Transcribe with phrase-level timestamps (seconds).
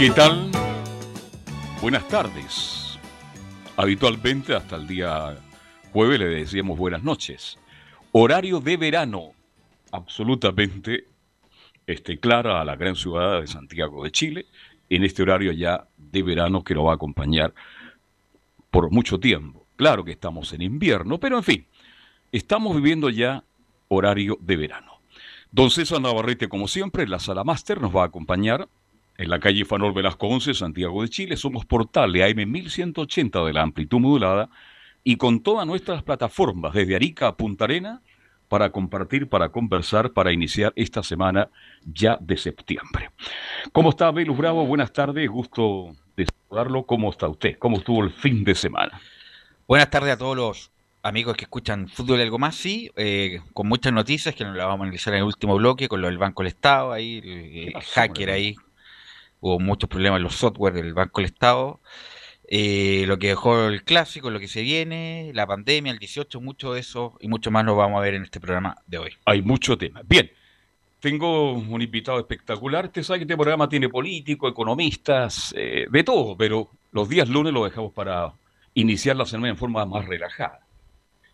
[0.00, 0.50] ¿Qué tal?
[1.82, 2.98] Buenas tardes.
[3.76, 5.36] Habitualmente hasta el día
[5.92, 7.58] jueves le decíamos buenas noches.
[8.12, 9.32] Horario de verano,
[9.92, 11.04] absolutamente
[11.86, 14.46] este, clara a la gran ciudad de Santiago de Chile,
[14.88, 17.52] en este horario ya de verano que nos va a acompañar
[18.70, 19.66] por mucho tiempo.
[19.76, 21.66] Claro que estamos en invierno, pero en fin,
[22.32, 23.44] estamos viviendo ya
[23.88, 24.92] horario de verano.
[25.52, 28.66] Don César Navarrete, como siempre, en la sala máster nos va a acompañar
[29.20, 31.36] en la calle Fanol Velasco 11, Santiago de Chile.
[31.36, 34.48] Somos portal de AM 1180 de la amplitud modulada
[35.04, 38.00] y con todas nuestras plataformas, desde Arica a Punta Arena,
[38.48, 41.50] para compartir, para conversar, para iniciar esta semana
[41.84, 43.10] ya de septiembre.
[43.72, 44.64] ¿Cómo está Belus Bravo?
[44.64, 46.84] Buenas tardes, gusto de saludarlo.
[46.84, 47.58] ¿Cómo está usted?
[47.58, 49.00] ¿Cómo estuvo el fin de semana?
[49.68, 53.68] Buenas tardes a todos los amigos que escuchan Fútbol y Algo Más, sí, eh, con
[53.68, 56.18] muchas noticias que nos las vamos a analizar en el último bloque, con lo del
[56.18, 58.56] Banco del Estado, ahí, el, el hacker ahí
[59.40, 61.80] hubo muchos problemas en los software del Banco del Estado.
[62.52, 66.72] Eh, lo que dejó el clásico, lo que se viene, la pandemia, el 18, mucho
[66.72, 69.12] de eso y mucho más nos vamos a ver en este programa de hoy.
[69.24, 70.02] Hay mucho tema.
[70.04, 70.32] Bien,
[70.98, 72.86] tengo un invitado espectacular.
[72.86, 77.52] Usted sabe que este programa tiene políticos, economistas, eh, de todo, pero los días lunes
[77.52, 78.32] lo dejamos para
[78.74, 80.66] iniciar la semana en forma más relajada.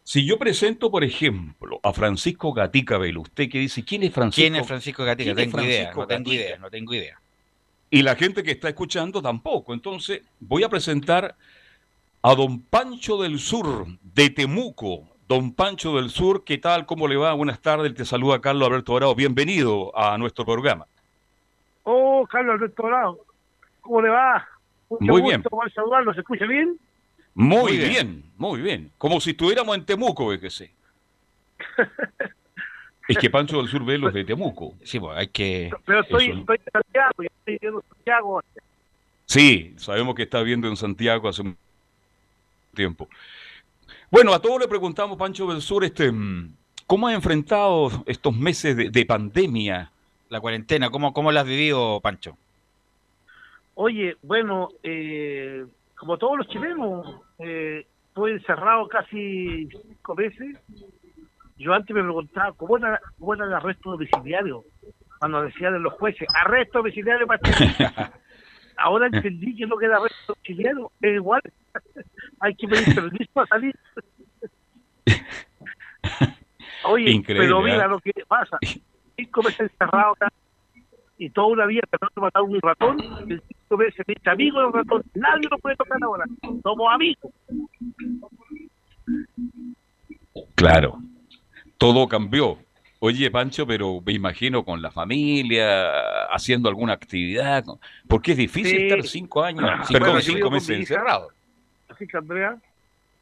[0.05, 4.43] Si yo presento, por ejemplo, a Francisco Gatica Velo, usted que dice, ¿quién es Francisco?
[4.43, 5.31] ¿Quién es Francisco Gatica?
[5.31, 7.19] No tengo idea, no tengo idea, no tengo idea
[7.91, 9.73] y la gente que está escuchando tampoco.
[9.73, 11.37] Entonces, voy a presentar
[12.23, 15.09] a don Pancho del Sur, de Temuco.
[15.29, 16.87] Don Pancho del Sur, ¿qué tal?
[16.87, 17.33] ¿Cómo le va?
[17.35, 19.15] Buenas tardes, te saluda Carlos Alberto Dorado.
[19.15, 20.87] Bienvenido a nuestro programa.
[21.85, 23.19] Oh, Carlos Alberto Dorado,
[23.81, 24.47] ¿cómo le va?
[24.89, 25.43] Mucho muy bien.
[25.75, 26.79] saludarlo, ¿se escucha bien?
[27.35, 27.91] Muy, muy bien.
[27.91, 28.25] bien.
[28.37, 28.93] muy bien.
[28.99, 30.73] Como si estuviéramos en Temuco, ve que sé.
[33.09, 34.75] Es que Pancho del Sur ve los de Temuco.
[34.83, 35.71] Sí, pues hay que.
[35.85, 38.43] Pero estoy, estoy en Santiago, y estoy viendo Santiago.
[39.27, 41.57] Sí, sabemos que está viendo en Santiago hace un
[42.75, 43.09] tiempo.
[44.11, 46.13] Bueno, a todos le preguntamos, Pancho del Sur, este,
[46.87, 49.91] ¿cómo ha enfrentado estos meses de, pandemia?
[50.29, 52.37] La cuarentena, ¿cómo, ¿cómo la has vivido, Pancho?
[53.75, 55.65] Oye, bueno, eh,
[55.97, 60.57] como todos los chilenos, eh, estoy encerrado casi cinco meses
[61.59, 64.65] yo antes me preguntaba cómo era, cómo era el arresto domiciliario,
[65.19, 67.41] cuando decían los jueces, arresto domiciliario para
[68.79, 71.41] Ahora entendí que no queda arresto domiciliario, es igual,
[72.41, 73.75] hay que pedir permiso para salir.
[76.85, 77.89] Oye, pero mira ¿eh?
[77.89, 78.59] lo que pasa,
[79.17, 80.29] cinco meses encerrado acá,
[81.19, 84.61] y toda una vida tratando de matar un ratón, el cinco meses me dice amigo
[84.61, 86.25] del ratón, nadie lo puede tocar ahora,
[86.63, 87.33] somos amigos.
[90.55, 90.99] Claro,
[91.79, 92.59] todo cambió.
[92.99, 97.65] Oye, Pancho, pero me imagino con la familia, haciendo alguna actividad,
[98.09, 101.29] porque es difícil estar cinco años, perdón, cinco meses encerrado.
[101.89, 102.57] Así que, Andrea,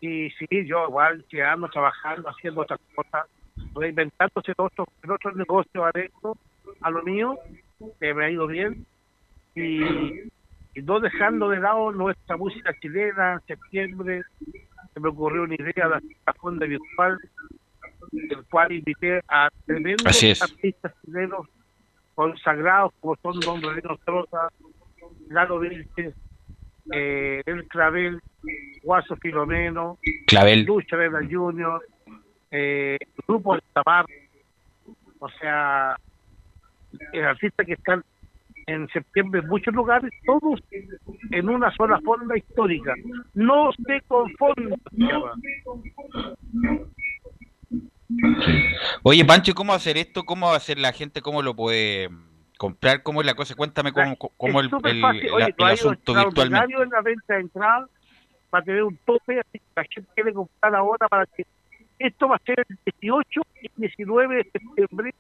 [0.01, 3.27] y sí, yo igual quedando, trabajando, haciendo otras cosas,
[3.75, 6.37] reinventándose en otros, en otros negocios adentro
[6.81, 7.37] a lo mío,
[7.99, 8.87] que me ha ido bien,
[9.57, 14.23] y, y no dejando de lado nuestra música chilena, en septiembre
[14.93, 17.19] se me ocurrió una idea de la fonda virtual
[18.31, 21.47] el cual invité a tremendos artistas chilenos
[22.15, 24.49] consagrados como son Don Rodrigo Troza,
[25.29, 26.15] Lalo Vilches,
[26.93, 28.21] eh, El Clavel,
[28.83, 30.65] Guaso Filomeno, Clavel.
[30.65, 31.83] Lucha Vela Junior,
[32.51, 34.07] eh, Grupo de Tamar,
[35.19, 35.97] o sea,
[37.27, 38.05] artistas que están
[38.67, 40.61] en septiembre en muchos lugares, todos
[41.31, 42.95] en una sola fonda histórica.
[43.35, 44.03] No se
[49.03, 50.25] Oye, Pancho, ¿cómo hacer esto?
[50.25, 51.23] ¿Cómo va a hacer la gente?
[51.23, 52.09] ¿Cómo lo puede
[52.59, 53.03] comprar?
[53.03, 53.55] ¿Cómo es la cosa?
[53.55, 56.83] Cuéntame cómo, cómo el, el, Oye, el asunto virtualmente.
[56.83, 57.89] en la venta de entrada
[58.51, 61.45] para tener un tope, así que la gente quiere comprar ahora para que
[61.99, 65.15] esto va a ser el 18 y 19 de septiembre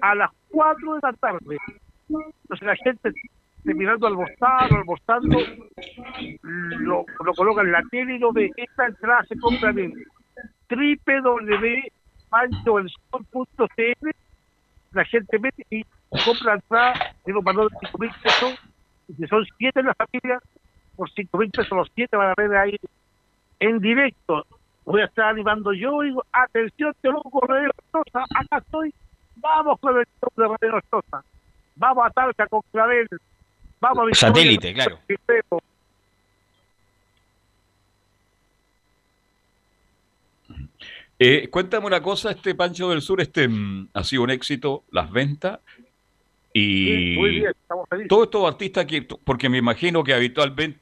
[0.00, 1.56] a las 4 de la tarde.
[2.08, 3.12] Entonces la gente
[3.64, 5.38] terminando almorzando, almorzando,
[6.42, 8.50] lo, lo coloca en la tele y lo ve.
[8.56, 9.92] Esta entrada se compra en
[10.68, 12.01] www
[12.32, 14.10] panchoelsol.cl,
[14.92, 15.84] la gente mete y
[16.24, 18.54] compra entrada de un valor de 5 mil pesos,
[19.08, 20.40] y si son 7 en la familia,
[20.96, 22.76] por 5 mil pesos los 7 van a ver ahí
[23.60, 24.46] en directo.
[24.84, 28.94] Voy a estar animando yo digo, atención, te loco, Radio Nostrosa, acá estoy,
[29.36, 31.24] vamos con el show de Radio Nostrosa,
[31.76, 33.08] vamos a Talca con Clavel,
[33.78, 34.98] vamos a Satélite, claro.
[41.24, 45.08] Eh, cuéntame una cosa, este Pancho del Sur, este mm, ha sido un éxito, las
[45.08, 45.60] ventas
[46.52, 48.08] y muy bien, estamos felices.
[48.08, 50.80] todos estos artistas que, porque me imagino que habitualmente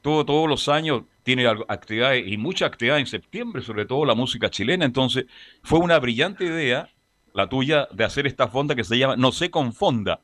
[0.00, 4.48] todo, todos los años tiene actividades y mucha actividad en septiembre, sobre todo la música
[4.48, 5.26] chilena, entonces
[5.62, 6.88] fue una brillante idea
[7.34, 10.20] la tuya de hacer esta fonda que se llama No se confonda.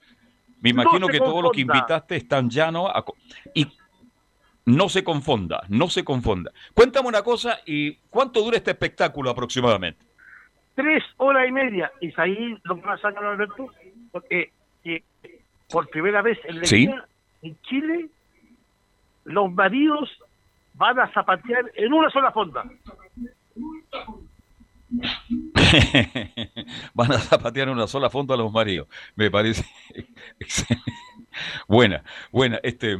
[0.62, 3.04] Me No imagino se que todos los que invitaste están llanos a
[3.54, 3.66] y
[4.68, 6.52] no se confonda, no se confonda.
[6.74, 10.06] Cuéntame una cosa y ¿cuánto dura este espectáculo aproximadamente?
[10.74, 11.90] tres horas y media.
[12.00, 13.66] Y ahí lo que más sacar Alberto,
[14.12, 14.52] porque
[14.84, 15.02] que
[15.68, 16.86] por primera vez en la Sí.
[16.86, 17.04] vida
[17.42, 18.06] en Chile,
[19.24, 20.08] los maridos
[20.74, 22.62] van a zapatear en una sola fonda.
[26.94, 28.88] Van a zapatear una sola fonda a los maridos.
[29.16, 29.64] Me parece
[31.68, 32.58] buena, buena.
[32.62, 32.96] Este,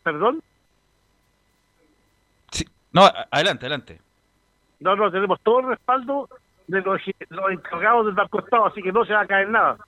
[0.04, 0.42] Perdón,
[2.92, 4.00] No, a- adelante, adelante.
[4.82, 6.28] No, no, tenemos todo el respaldo
[6.66, 9.78] de los, los encargados del Banco Estado, así que no se va a caer nada.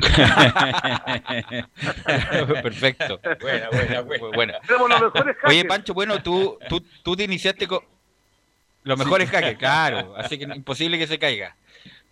[2.62, 3.20] Perfecto.
[3.40, 4.26] Buena, buena, buena.
[4.34, 4.58] buena.
[4.66, 5.66] Tenemos los mejores Oye.
[5.66, 7.80] Pancho, bueno, tú, tú, tú te iniciaste con
[8.82, 11.54] los mejores hackers, claro, así que imposible que se caiga.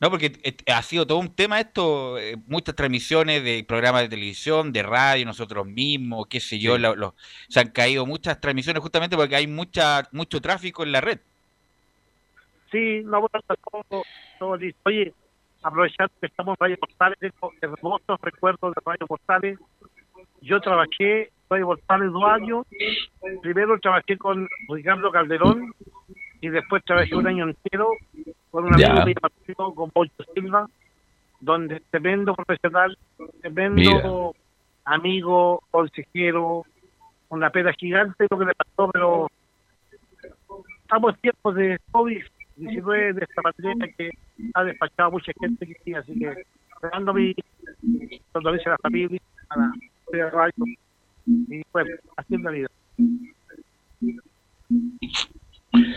[0.00, 4.08] No, porque eh, ha sido todo un tema esto, eh, muchas transmisiones de programas de
[4.08, 6.82] televisión, de radio, nosotros mismos, qué sé yo, Sí.
[7.48, 11.18] se han caído muchas transmisiones justamente porque hay mucha mucho tráfico en la red.
[12.70, 13.40] Sí, no, bueno,
[13.88, 14.02] todo,
[14.38, 14.80] todo listo.
[14.84, 15.12] Oye,
[15.62, 19.58] aprovechando que estamos en Radio Portales, tengo hermosos recuerdos de Radio Portales.
[20.42, 22.66] Yo trabajé en Radio Portales dos años.
[23.42, 25.74] Primero trabajé con Ricardo Calderón
[26.40, 27.90] y después trabajé un año entero
[28.50, 30.68] con un amigo partido, con Poncho Silva,
[31.40, 32.96] donde tremendo profesional,
[33.40, 34.32] tremendo Mira.
[34.84, 36.64] amigo, consejero,
[37.28, 39.28] una pena gigante lo que le pasó, pero
[40.82, 44.10] estamos en tiempos de COVID-19, de esta pandemia que
[44.54, 46.44] ha despachado a mucha gente que sí, así que
[46.92, 47.34] dando mi
[48.32, 49.72] condolencia a la familia, a la
[50.12, 50.64] la radio,
[51.26, 52.68] y bueno, haciendo la vida.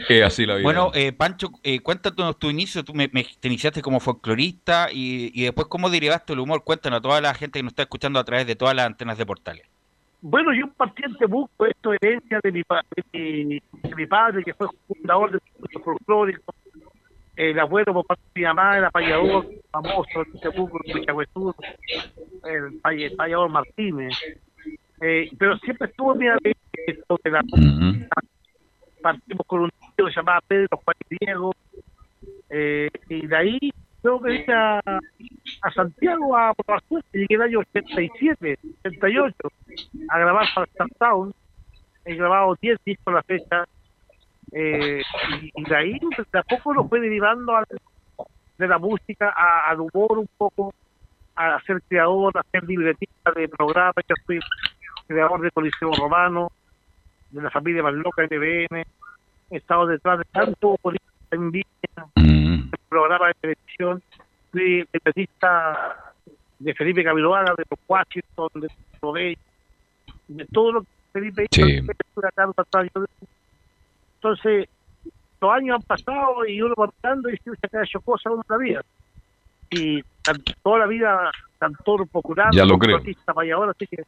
[0.09, 0.63] Es así la vida.
[0.63, 5.31] Bueno, eh, Pancho, eh, cuéntanos tu inicio, tú me, me- te iniciaste como folclorista y,
[5.33, 8.19] y después cómo derivaste el humor, cuéntanos a toda la gente que nos está escuchando
[8.19, 9.65] a través de todas las antenas de portales.
[10.21, 13.03] Bueno, yo partí en Temuco, esto es herencia de mi, pa- de
[13.45, 13.59] mi,
[13.89, 16.53] de mi padre, que fue fundador del Instituto Folclórico.
[17.35, 21.55] El abuelo, por parte de mi mamá, era payador famoso en Temuco, en Pichagüezú,
[22.43, 24.13] el pay- payador Martínez.
[25.01, 26.53] Eh, pero siempre estuvo en mi ADN
[26.85, 27.41] esto de la
[29.01, 31.51] partimos con un tío que se llamaba Pedro Juan Diego,
[32.49, 33.59] eh, y de ahí
[34.03, 39.35] luego me vine a, a Santiago a probar suerte, llegué el año 87, 88,
[40.09, 41.33] a grabar para Star Sound,
[42.05, 43.63] he grabado 10 discos a la fecha,
[44.53, 45.01] eh,
[45.41, 47.65] y, y de ahí de a poco lo fue derivando al-
[48.57, 50.73] de la música a- al humor un poco,
[51.35, 54.39] a ser creador, a ser libretista de programas, yo fui
[55.07, 56.51] creador de Coliseo Romano,
[57.31, 58.83] de la familia más loca NBN,
[59.51, 61.65] he estado detrás de tanto política en Viña,
[62.89, 64.03] programa de televisión,
[64.51, 66.13] fui periodista
[66.59, 68.67] de Felipe Camiloaga, de los Washington, de
[69.01, 69.37] Rodey,
[70.27, 71.81] de todo lo que Felipe hizo, Sí.
[74.15, 74.69] Entonces,
[75.41, 78.55] los años han pasado y uno va mirando y se ha hecho cosas uno en
[78.55, 78.85] la vida.
[79.71, 80.03] Y
[80.61, 81.31] toda la vida
[81.83, 82.55] todos procurando.
[82.55, 83.01] Ya lo creo.
[83.25, 84.03] Para ahora, así que,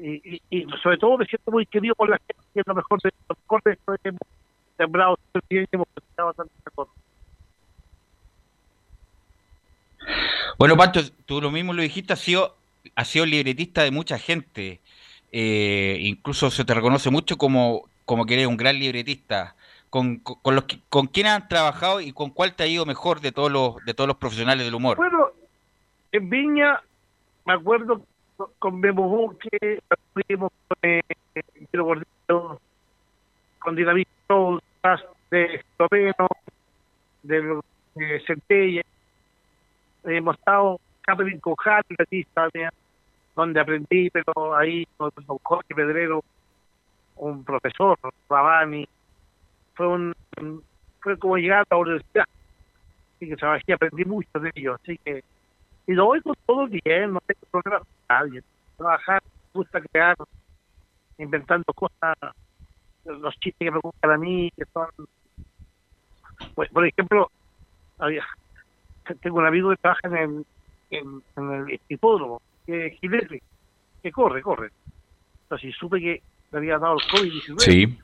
[0.00, 3.00] y, y, sobre todo me siento muy querido por la gente, que es lo mejor
[3.02, 4.20] de lo mejor de esto hemos
[4.76, 6.88] sembrado bien hemos tanto mejor.
[10.58, 12.56] Bueno, Pancho, tú lo mismo lo dijiste, has sido,
[12.94, 14.80] has sido libretista de mucha gente.
[15.32, 19.54] Eh, incluso se te reconoce mucho como, como que eres un gran libretista.
[19.90, 23.32] Con, con, los con quién han trabajado y con cuál te ha ido mejor de
[23.32, 24.96] todos los de todos los profesionales del humor.
[24.96, 25.28] Bueno,
[26.12, 26.82] en Viña
[27.46, 28.02] me acuerdo
[28.58, 30.48] con Memo Buque, con
[30.82, 31.02] eh,
[31.72, 32.60] Gordillo,
[33.58, 34.60] con Dinamito
[35.30, 36.28] de Esloveno,
[37.22, 37.60] de,
[37.94, 38.82] de Centella,
[40.04, 41.82] hemos estado Catherine Cojal,
[42.34, 42.70] también,
[43.34, 45.10] donde aprendí, pero ahí con,
[45.42, 46.22] Jorge Pedrero,
[47.16, 48.86] un profesor, Rabani,
[49.74, 50.14] fue un
[51.00, 52.24] fue como llegar a la universidad.
[53.16, 55.22] Así que trabajé, aprendí mucho de ellos, así que
[55.86, 58.42] y lo con todo bien, no tengo problemas con nadie.
[58.76, 60.16] Trabajar, me gusta crear,
[61.18, 62.16] inventando cosas,
[63.04, 64.88] los chistes que me gustan a mí, que son,
[66.54, 67.30] pues, por ejemplo,
[67.98, 68.24] había,
[69.20, 70.46] tengo un amigo que trabaja en el,
[70.90, 73.34] en, el hipódromo, que es Gilberto,
[74.02, 74.70] que corre, corre.
[75.42, 77.60] Entonces supe que le había dado el COVID-19.
[77.60, 77.98] Sí.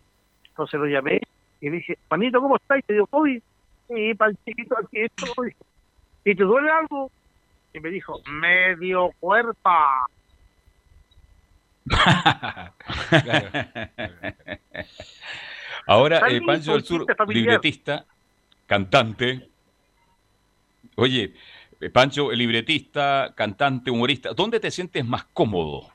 [0.48, 1.20] Entonces lo llamé
[1.60, 2.78] y le dije, Panito, ¿cómo estás?
[2.78, 3.42] Y te digo, COVID.
[3.88, 5.54] Sí, panchito, aquí estoy.
[6.24, 7.10] ¿Y te duele algo?
[7.74, 10.06] Y me dijo, medio cuerpa.
[15.86, 18.04] Ahora, eh, Pancho del Sur, libretista,
[18.66, 19.48] cantante,
[20.96, 21.34] Oye,
[21.80, 25.88] eh, Pancho, libretista, cantante, humorista, ¿dónde te sientes más cómodo?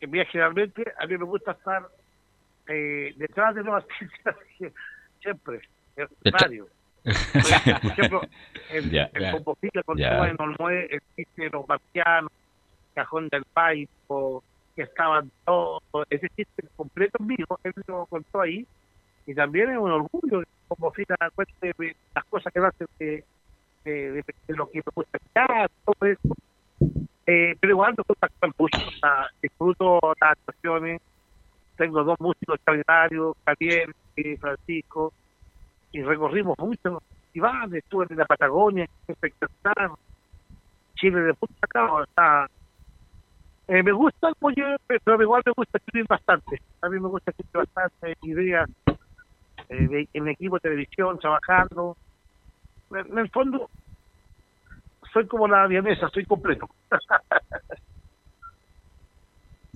[0.00, 1.88] En mí, generalmente, a mí me gusta estar
[2.68, 4.36] eh, detrás de los artistas,
[5.20, 5.60] siempre,
[5.96, 6.68] en radio.
[7.82, 8.20] Por ejemplo,
[8.70, 10.28] el, yeah, el yeah, con yeah.
[10.28, 12.30] en Olmue existe Los Marcianos,
[12.94, 14.42] Cajón del Paipo,
[14.74, 18.66] que estaban todos, ese chiste completo mío, él lo contó ahí,
[19.26, 21.74] y también es un orgullo como fija cuente
[22.14, 23.24] las cosas que hacen de,
[23.84, 26.34] de, de, de, lo que me gusta escuchar, todo eso.
[27.26, 31.00] Eh, pero igual no contactan mucho, o sea, disfruto las actuaciones,
[31.76, 35.12] tengo dos músicos extraordinarios, Javier y Francisco,
[35.92, 37.02] y recorrimos mucho,
[37.32, 39.90] y van, estuve en la Patagonia, espectacular,
[40.94, 42.46] Chile de punta acá, o sea,
[43.68, 47.30] eh, me gusta el pollo, pero igual me gusta escribir bastante, a mí me gusta
[47.30, 48.68] escribir bastante ideas,
[49.68, 51.96] eh, en equipo de televisión, trabajando.
[52.90, 53.68] En, el fondo,
[55.12, 56.68] soy como la vienesa, soy completo.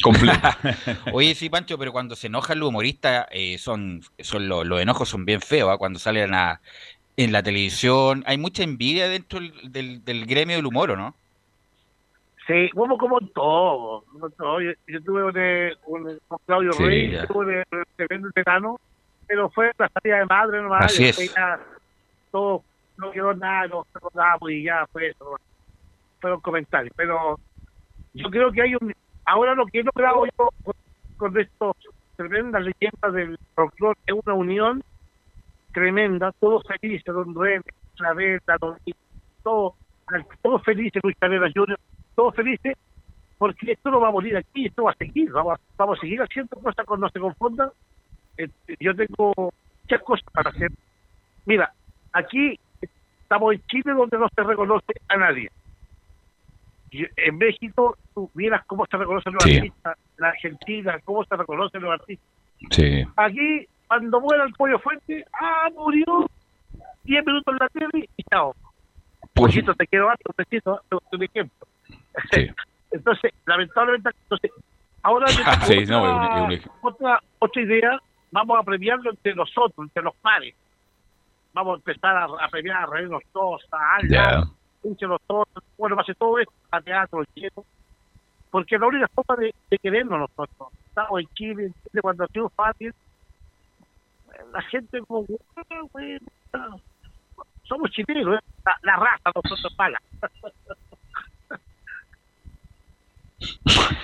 [0.03, 0.49] completo.
[1.13, 5.25] Oye, sí, Pancho, pero cuando se enojan los humoristas, eh, son, son los enojos son
[5.25, 5.79] bien feos, ¿ah?
[5.79, 6.61] cuando salen a,
[7.17, 8.23] en la televisión.
[8.27, 11.15] Hay mucha envidia dentro del, del, gremio del humor, ¿o no?
[12.47, 14.05] Sí, como, como todo.
[14.13, 14.61] Como todo.
[14.61, 15.25] Yo, tuve
[15.87, 18.79] un, con Claudio Rey, tuve un tremendo verano
[19.33, 20.85] pero fue la salida de madre nomás.
[20.85, 21.35] Así es.
[22.31, 22.63] todo,
[22.99, 25.39] no quedó nada, nos recordamos y ya fue eso.
[26.21, 26.93] Fueron comentarios.
[26.95, 27.41] Pero
[28.13, 28.95] yo creo que hay un.
[29.25, 30.49] Ahora lo que he logrado yo
[31.17, 31.77] con, estos
[32.17, 34.83] tremendas leyendas del folclore es una unión
[35.73, 37.63] tremenda, todos felices, Don René,
[37.97, 38.77] Claveta, Don
[39.43, 39.75] todos,
[40.43, 41.79] todos felices, Luis Carrera Junior,
[42.15, 42.77] todos felices,
[43.39, 46.21] porque esto no va a morir aquí, esto va a seguir, vamos, vamos a seguir
[46.21, 47.71] haciendo cosas cuando se confundan
[48.39, 48.49] eh,
[48.81, 49.53] yo tengo
[49.83, 50.71] muchas cosas para hacer.
[51.45, 51.73] Mira,
[52.13, 55.51] aquí estamos en Chile donde no se reconoce a nadie.
[56.93, 61.93] En México, tú miras cómo se reconocen los artistas, en Argentina, cómo se reconocen los
[61.93, 62.29] artistas.
[62.71, 63.05] Sí.
[63.17, 66.29] Aquí, cuando muera el pollo fuente, ah, murió,
[67.05, 68.55] 10 minutos en la tele y chao.
[69.35, 71.67] Pollito, te quiero algo, besito, un ejemplo.
[72.33, 72.49] Sí.
[72.91, 74.51] entonces, lamentablemente, entonces,
[75.03, 75.41] ahora sí,
[75.85, 76.49] otra, no,
[76.83, 77.99] otra, otra idea
[78.33, 80.55] vamos a premiarlo entre nosotros, entre los pares.
[81.55, 86.05] Vamos a empezar a, premiar a reírnos todos, a algo, entre nosotros, bueno, va a
[86.05, 87.65] ser todo esto, a teatro, lleno,
[88.51, 90.69] porque la única forma de, de querernos nosotros.
[90.89, 92.95] Estamos en Chile, en Chile cuando ha sido fácil,
[94.53, 95.27] la gente como,
[97.65, 98.45] somos chilenos, ¿eh?
[98.65, 100.01] la, la, raza nosotros paga.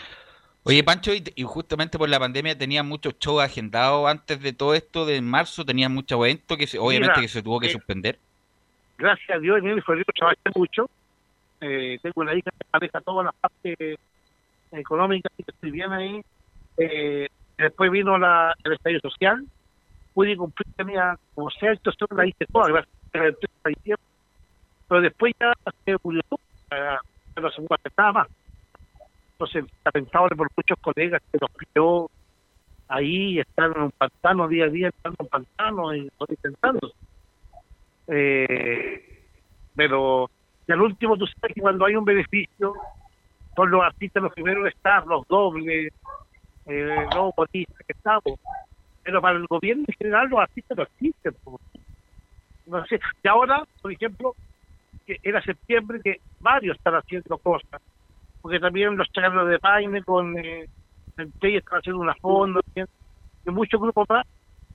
[0.65, 5.07] Oye, Pancho, y, justamente por la pandemia tenía muchos shows agendados antes de todo esto
[5.07, 8.19] de marzo, tenía mucho evento que obviamente que se tuvo que eh, suspender.
[8.99, 10.91] Gracias a Dios, mi hijo trabajé mucho.
[11.61, 13.97] Eh, tengo una hija que maneja toda la parte
[14.73, 16.21] económica, y estoy bien ahí.
[16.77, 19.45] Eh, después vino la, el estadio social.
[20.15, 23.97] Pude cumplir, tenía como sea, entonces la hice toda, gracias a la
[24.89, 25.53] Pero después ya
[25.85, 26.23] se murió
[27.41, 27.63] no se
[27.97, 28.29] nada más.
[29.33, 32.11] Entonces, lamentable por muchos colegas que nos pidió
[32.89, 36.93] ahí, están en un pantano día a día, están en un pantano y intentando.
[38.09, 39.25] Eh,
[39.75, 40.31] pero,
[40.69, 42.75] al último, tú sabes que cuando hay un beneficio,
[43.55, 45.93] son los artistas los primeros de estar, los dobles,
[46.67, 48.39] eh, los botistas que estamos.
[49.03, 51.35] Pero para el gobierno en general los artistas no existen.
[52.67, 53.01] No sé.
[53.23, 54.35] Y ahora, por ejemplo,
[55.07, 57.81] que era septiembre que varios están haciendo cosas,
[58.43, 60.69] porque también los charlos de Paine con eh,
[61.17, 64.27] el están haciendo una fonda, y muchos grupos más.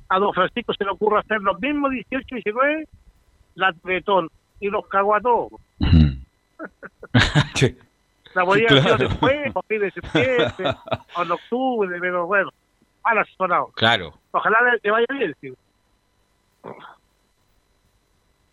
[0.09, 2.87] A don Francisco se le ocurre hacer los mismos 18 y 19,
[3.55, 4.29] la Betón,
[4.59, 5.51] y los cagó a todos.
[8.33, 10.53] La podía hacer después, a fin de septiembre,
[11.15, 12.49] o en octubre, pero bueno,
[13.03, 13.67] mal asesorado.
[13.75, 14.17] Claro.
[14.31, 15.53] Ojalá le, vaya bien, tío.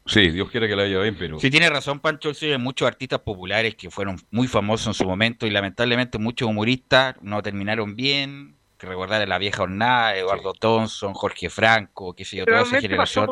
[0.07, 1.38] Sí, Dios quiere que le vaya bien, pero...
[1.38, 2.35] Sí, tiene razón, Pancho.
[2.35, 6.49] Sí, hay muchos artistas populares que fueron muy famosos en su momento y lamentablemente muchos
[6.49, 8.57] humoristas no terminaron bien.
[8.81, 12.81] Que recordar a la vieja hornada, Eduardo Thompson, Jorge Franco, qué sé yo, toda esa
[12.81, 13.29] generación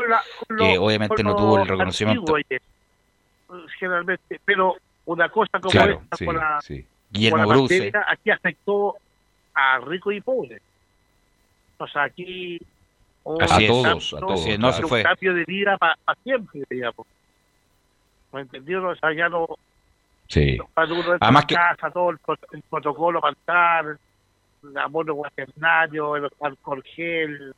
[0.59, 2.35] que obviamente no tuvo el reconocimiento.
[3.78, 4.76] generalmente, pero
[5.07, 6.61] una cosa como esta con la,
[7.11, 7.90] Guillermo Bruce.
[8.09, 8.97] aquí afectó
[9.55, 10.61] a ricos y pobres.
[11.78, 12.61] O sea, aquí
[13.25, 14.59] a todos, a todos.
[14.59, 15.00] no se fue.
[15.00, 17.07] Un cambio de vida para siempre, digamos.
[18.33, 18.87] ¿Me entendió?
[18.87, 19.47] O sea, ya no.
[20.26, 20.59] Sí.
[20.75, 21.55] Además que.
[21.55, 22.19] Casa, todo el,
[22.69, 23.99] protocolo para estar,
[24.70, 27.54] el abono cuaternario, el alcohol gel,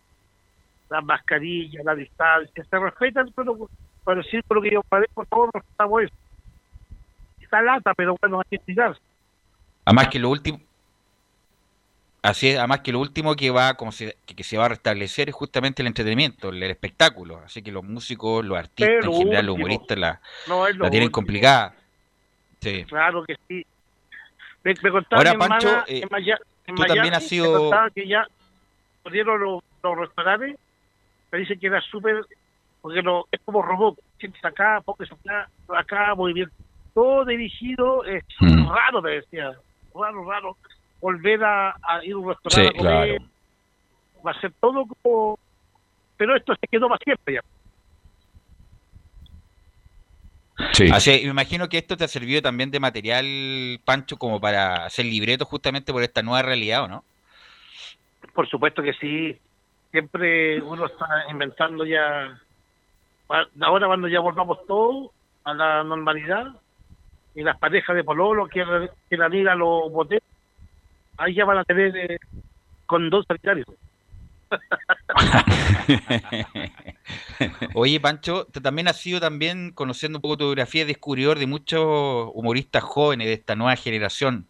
[0.89, 2.65] las mascarillas, la distancia.
[2.65, 6.15] Se respetan, pero, sí, por lo que yo por todos respetamos eso.
[7.41, 9.01] Está lata, pero bueno, hay que explicarse.
[9.85, 10.61] Además que lo último,
[12.23, 15.31] Así es, además que lo último que va como se, que se va a restablecer
[15.31, 17.41] es justamente el entretenimiento, el, espectáculo.
[17.45, 20.21] Así que los músicos, los artistas, en general los humoristas la,
[20.77, 21.75] la tienen complicada.
[22.61, 22.85] Sí.
[22.85, 23.65] Claro que sí.
[24.63, 24.75] Me,
[25.13, 26.07] Ahora, Pancho, eh,
[26.75, 27.71] tú también has sido...
[27.95, 28.27] que ya
[29.03, 30.59] pudieron los, los restaurantes,
[31.33, 32.25] me dicen que era súper...
[32.83, 36.51] Porque no, es como robot, sientes acá, pocos acá, acá, muy bien.
[36.95, 38.69] Todo dirigido, es mm.
[38.69, 39.53] raro, me decía.
[39.95, 40.57] Raro, raro
[41.01, 43.23] volver a, ir a un restaurante a comer.
[44.27, 45.39] Va a ser todo como...
[46.17, 47.41] Pero esto se quedó para siempre ya.
[50.73, 50.89] Sí.
[50.93, 55.05] Así, me imagino que esto te ha servido también de material, Pancho, como para hacer
[55.05, 57.05] libretos justamente por esta nueva realidad, ¿o no?
[58.35, 59.39] Por supuesto que sí.
[59.91, 62.39] Siempre uno está inventando ya.
[63.61, 65.11] Ahora, cuando ya volvamos todos
[65.45, 66.55] a la normalidad,
[67.35, 68.65] y las parejas de pololo que,
[69.09, 70.23] que la liga los botes
[71.17, 72.19] ahí ya van a tener eh,
[72.87, 73.67] con dos sanitarios.
[77.75, 82.83] Oye, Pancho, también has sido también, conociendo un poco tu biografía, descubridor de muchos humoristas
[82.83, 84.49] jóvenes de esta nueva generación.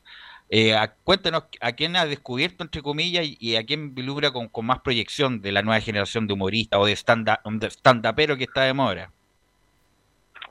[0.53, 5.41] Eh, cuéntanos a quién has descubierto, entre comillas, y, a quién vislumbra con, más proyección
[5.41, 9.13] de la nueva generación de humoristas o de stand-upero que está de moda.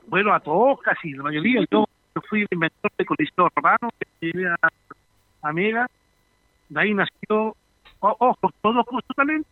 [0.06, 1.62] Bueno, a todos, casi, la mayoría.
[1.70, 1.86] Yo,
[2.28, 4.32] fui el inventor de Coliseo Romano, que
[5.42, 5.86] amiga,
[6.68, 7.56] de ahí nació,
[8.00, 9.48] ojo, todos con su talento,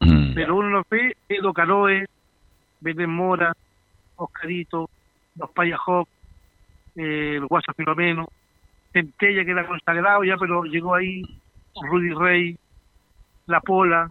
[0.00, 0.34] mm.
[0.34, 2.06] pero uno lo ve, Edo Caroe,
[2.80, 3.52] Belén Mora,
[4.16, 4.88] Oscarito,
[5.36, 6.08] los Payajok,
[6.96, 8.28] eh, el Guasa Filomeno,
[8.92, 11.22] Centella que era consagrado ya, pero llegó ahí,
[11.74, 12.58] Rudy Rey,
[13.46, 14.08] La Pola,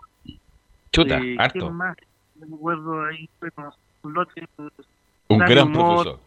[0.92, 1.72] Chuta, eh, harto.
[1.72, 1.98] más?
[2.36, 3.74] No me acuerdo ahí, bueno,
[4.04, 4.48] un lote.
[5.28, 6.20] Un gran profesor.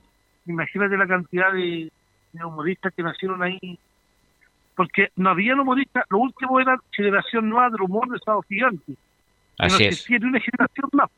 [0.46, 1.90] Imagínate la cantidad de
[2.34, 3.78] humoristas que nacieron ahí
[4.74, 8.94] porque no había humoristas, lo último era generación nueva del humor de Estado Gigante.
[9.58, 10.04] Así es.
[10.04, 11.10] Tiene una generación más.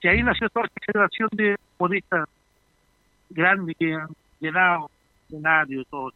[0.00, 2.28] Que ahí nació toda esta generación de humoristas
[3.28, 4.08] grandes que han
[4.40, 4.90] llenado
[5.26, 6.12] escenario y todo.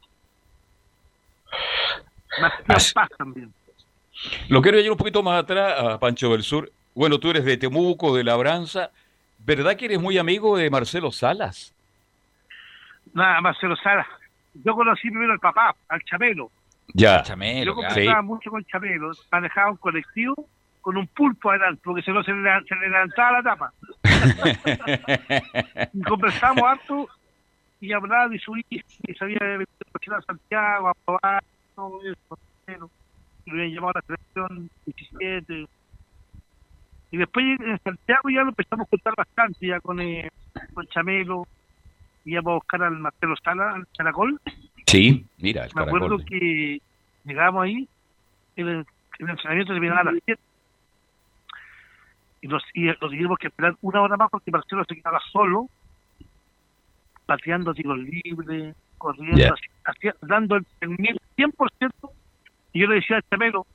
[2.67, 3.53] Más paz también.
[4.49, 6.73] Lo quiero ir un poquito más atrás a Pancho del Sur.
[6.95, 8.91] Bueno, tú eres de Temuco, de Labranza.
[9.39, 11.75] ¿Verdad que eres muy amigo de Marcelo Salas?
[13.13, 14.07] Nada, Marcelo Salas
[14.55, 16.51] yo conocí primero al papá, al Chamelo.
[16.95, 17.23] Ya.
[17.23, 20.49] Chamelo, yo conversaba mucho con Chamelo, manejaba un colectivo
[20.85, 23.73] con un pulpo adelante, porque si no se le, se le levantaba la tapa.
[25.95, 27.09] y conversamos harto
[27.81, 31.43] y hablaba de su hijo, y sabía de a Santiago, a probar,
[31.75, 32.91] todo eso, y lo
[33.47, 35.67] habían llamado a la selección 17.
[37.13, 40.31] Y después en Santiago ya lo empezamos a contar bastante, ya con, eh,
[40.75, 41.47] con Chamelo,
[42.25, 44.41] íbamos a buscar al Marcelo Sala, al Caracol.
[44.87, 46.81] Sí, mira, el Me acuerdo que
[47.25, 47.89] llegamos ahí,
[48.57, 48.87] el,
[49.19, 50.41] el entrenamiento terminaba a las 7.
[52.43, 55.69] Y nos, y tuvimos que esperar una hora más porque Marcelo se quedaba solo
[57.27, 59.55] pateando tiros libres, corriendo,
[60.21, 60.91] dando el, el
[61.37, 61.91] 100%.
[62.73, 63.67] Y yo le decía al chamelo,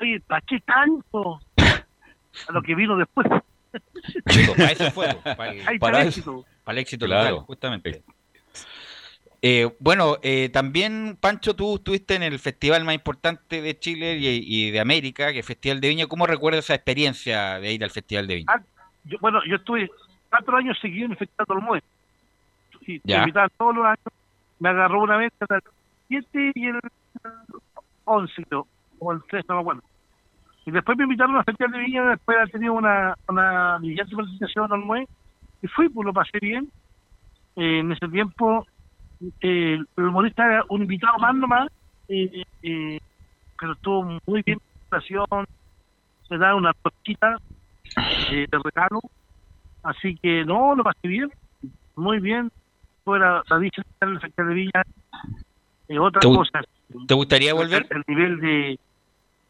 [0.00, 1.40] oye, ¿para qué tanto?
[2.48, 3.26] A lo que vino después.
[3.26, 5.14] para eso fue,
[5.80, 6.44] para el, éxito.
[6.68, 7.40] Para el éxito, claro.
[7.44, 8.02] justamente.
[9.40, 14.70] Eh, bueno, eh, también, Pancho, tú estuviste en el festival más importante de Chile y,
[14.70, 16.06] de América, que es el Festival de Viña.
[16.08, 18.52] ¿Cómo recuerdas esa experiencia de ir al Festival de Viña?
[18.54, 18.60] Ah,
[19.18, 19.90] bueno, yo estuve
[20.28, 21.82] cuatro años seguidos en el Festival de Olmué.
[22.84, 23.98] Sí, invitaban todos los años.
[24.58, 25.62] Me agarró una vez el
[26.08, 26.80] 7 y el
[28.04, 28.46] 11,
[28.98, 29.82] o el 3, no me acuerdo.
[30.66, 33.78] Y después me invitaron a la Festival de Viña, después de haber tenido una, una
[33.78, 35.08] brillante presentación en Olmué.
[35.62, 36.70] Y fui, pues lo pasé bien.
[37.56, 38.66] Eh, en ese tiempo
[39.40, 41.68] eh, el humorista era un invitado más nomás,
[42.08, 43.00] eh, eh,
[43.58, 45.46] pero estuvo muy bien presentación,
[46.28, 47.36] se da una tortita
[48.30, 49.00] eh, de regalo,
[49.82, 51.30] así que no, lo pasé bien,
[51.96, 52.50] muy bien,
[53.04, 54.82] fuera la dicha en el Festival de Villa,
[55.88, 56.60] eh, otra cosa.
[57.06, 57.86] ¿Te gustaría volver?
[57.90, 58.78] El, nivel de,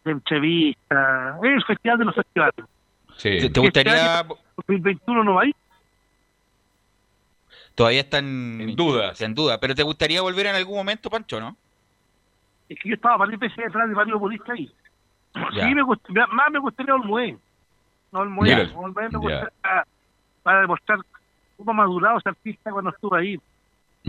[0.04, 2.64] de entrevista, es el Festival de los Festivales.
[3.16, 3.50] Sí.
[3.50, 4.24] ¿Te, gustaría...?
[4.56, 5.54] 2021 no va a ir.
[7.78, 9.12] Todavía están en duda.
[9.20, 9.60] En duda.
[9.60, 11.56] Pero ¿te gustaría volver en algún momento, Pancho, no?
[12.68, 14.68] Es que yo estaba varias veces detrás de varios budistas ahí.
[15.52, 17.38] Sí, me más me gustaría Olmué.
[18.10, 18.68] No, Olmué.
[18.74, 19.84] Olmué me gustaría
[20.42, 20.98] para, demostrar
[21.56, 23.38] cómo madurado ese artista cuando estuvo ahí.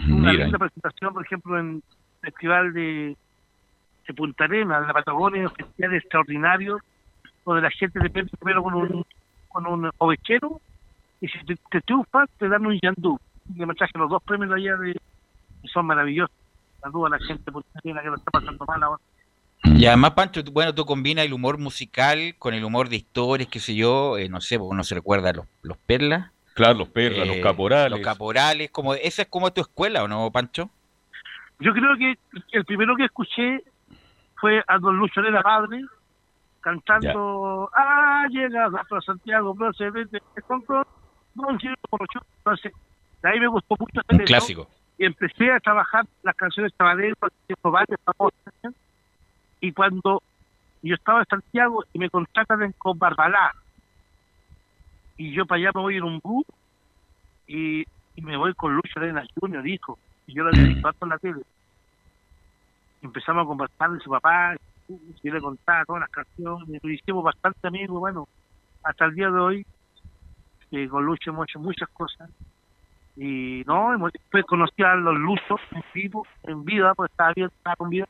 [0.08, 1.84] Una linda presentación, por ejemplo, en
[2.24, 3.16] el Festival de,
[4.08, 6.80] de Punta Arenas, de la Patagonia, un festival extraordinario,
[7.46, 9.06] donde la gente depende primero con un,
[9.50, 10.60] con un ovechero
[11.22, 13.20] y si te, te triunfas te dan un yandú
[13.56, 15.00] que me traje los dos premios de allá de,
[15.74, 16.36] son maravillosos.
[16.82, 17.44] Saludos a la gente
[17.84, 19.02] que lo está pasando mal ahora.
[19.64, 23.60] Y además, Pancho, bueno, tú combinas el humor musical con el humor de historias, qué
[23.60, 26.32] sé yo, eh, no sé, porque uno se recuerda los, los perlas.
[26.54, 27.92] Claro, los perlas, los eh, caporales.
[27.92, 30.70] Los caporales, como, ¿esa es como tu escuela o no, Pancho?
[31.60, 32.18] Yo creo que
[32.52, 33.64] el primero que escuché
[34.36, 35.82] fue a don Lucho de la Padre
[36.62, 40.64] cantando Ah, llega a Santiago, no se vende con
[41.36, 42.74] no, entonces
[43.22, 44.68] de ahí me gustó mucho Un clásico.
[44.98, 46.86] Y empecé a trabajar las canciones de
[47.64, 48.54] varias famosas.
[49.62, 50.22] Y cuando
[50.82, 53.54] yo estaba en Santiago y me contratan con Barbalá,
[55.18, 56.46] y yo para allá me voy en un bus
[57.48, 57.86] y,
[58.22, 61.42] me voy con Lucho Arena Junior, hijo, y yo lo había visto en la tele.
[63.02, 64.56] Empezamos a conversar de su papá,
[64.88, 68.28] y yo le contaba todas las canciones, lo hicimos bastante amigos, bueno,
[68.84, 69.66] hasta el día de hoy,
[70.70, 72.30] que con Lucho hemos hecho muchas cosas,
[73.16, 77.76] y no, después conocí a los Luzos en vivo, en vida, pues estaba bien, estaba
[77.76, 78.06] con vida,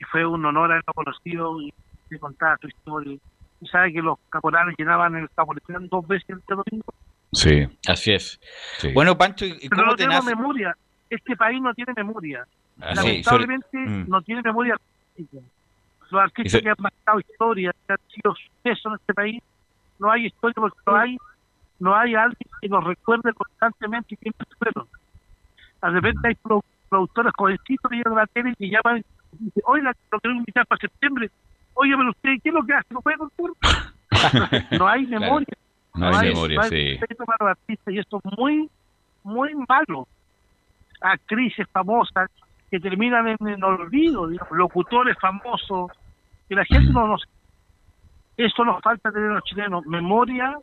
[0.00, 1.72] y fue un honor haberlo conocido y
[2.18, 3.18] contar su historia.
[3.60, 6.94] Y sabe que los caporales llenaban el Capolicán dos veces este domingo.
[7.32, 8.40] Sí, así es.
[8.92, 10.76] Bueno, Pancho, ¿y cómo no tengo memoria.
[11.10, 12.46] Este país no tiene memoria.
[12.80, 14.08] Ah, Lamentablemente mm.
[14.08, 14.76] no tiene memoria
[16.10, 19.42] Los artistas que han marcado historia, que han sido sucesos en este país,
[19.98, 21.16] no hay historia porque no hay
[21.78, 24.86] no hay alguien que nos recuerde constantemente quiénes fueron.
[25.82, 26.36] De repente hay
[26.88, 30.66] productores jovencitos que llegan a la tele y llaman y dicen, oiga, lo quiero invitar
[30.66, 31.30] para septiembre.
[31.74, 32.94] Oye, pero usted, ¿qué es lo que hace?
[32.94, 33.50] ¿No puede contar?
[34.78, 35.46] no hay memoria.
[35.94, 36.98] No, hay, memoria, no hay sí.
[37.38, 37.56] para
[37.86, 38.70] y esto es muy,
[39.22, 40.08] muy malo.
[41.00, 42.30] Actrices famosas
[42.70, 45.90] que terminan en el olvido, locutores famosos,
[46.48, 47.22] que la gente no nos...
[48.36, 50.56] Esto nos falta tener los chilenos, memoria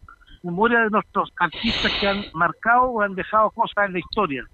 [0.44, 4.46] memoria de nuestros artistas que han marcado o han dejado cosas en la historia.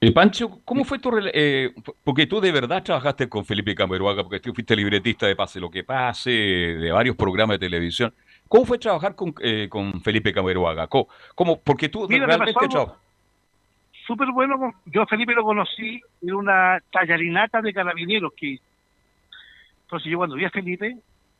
[0.00, 1.10] Eh, Pancho, ¿cómo fue tu...
[1.32, 1.72] Eh,
[2.04, 5.70] porque tú de verdad trabajaste con Felipe Cameruaga, porque tú fuiste libretista de Pase lo
[5.70, 8.12] que pase, de varios programas de televisión.
[8.48, 10.86] ¿Cómo fue trabajar con, eh, con Felipe Cameruaga?
[10.86, 12.52] ¿Cómo, Porque tú realmente
[14.06, 14.72] Súper bueno.
[14.84, 18.60] Yo Felipe lo conocí en una tallarinata de carabineros que...
[19.82, 20.96] Entonces yo cuando vi a Felipe,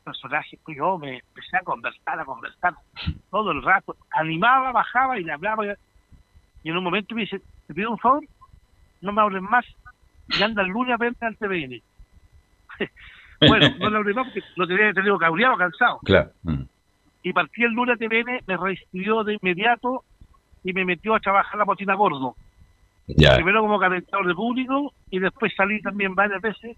[0.07, 2.73] personaje, pues yo me empecé a conversar, a conversar
[3.29, 5.65] todo el rato, animaba, bajaba y le hablaba.
[6.63, 8.23] Y en un momento me dice, te pido un favor,
[9.01, 9.65] no me hablen más,
[10.29, 11.81] y anda el lunes a verme al TVN.
[13.47, 15.99] bueno, no le hablé más porque lo tenía tenido cabreado, cansado.
[16.05, 16.31] Claro.
[16.43, 16.63] Mm.
[17.23, 20.05] Y partí el lunes a TVN, me recibió de inmediato
[20.63, 22.35] y me metió a trabajar la botina gordo.
[23.07, 26.77] Primero como calentador de público y después salí también varias veces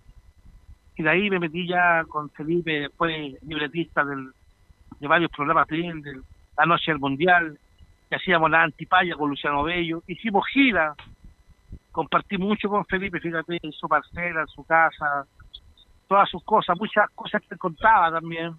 [1.00, 4.32] y de ahí me metí ya con Felipe, después libretista del,
[5.00, 6.22] de varios programas de
[6.58, 7.58] La Noche del Mundial,
[8.10, 10.94] que hacíamos la antipaya con Luciano Bello, hicimos gira,
[11.94, 15.26] compartí mucho con Felipe, fíjate, en su parcela, en su casa,
[16.10, 18.56] todas sus cosas, muchas cosas que contaba también,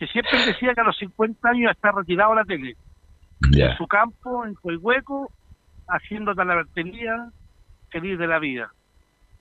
[0.00, 2.74] que siempre decía que a los 50 años está retirado la tele.
[3.52, 5.30] en su campo, en hueco,
[5.86, 7.30] haciendo talabartería,
[7.88, 8.72] feliz de la vida.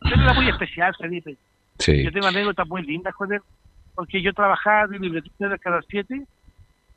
[0.02, 1.36] Era muy especial, Felipe.
[1.80, 3.42] Yo tengo anécdotas muy lindas con él,
[3.96, 6.26] porque yo trabajaba de libretista de cada siete,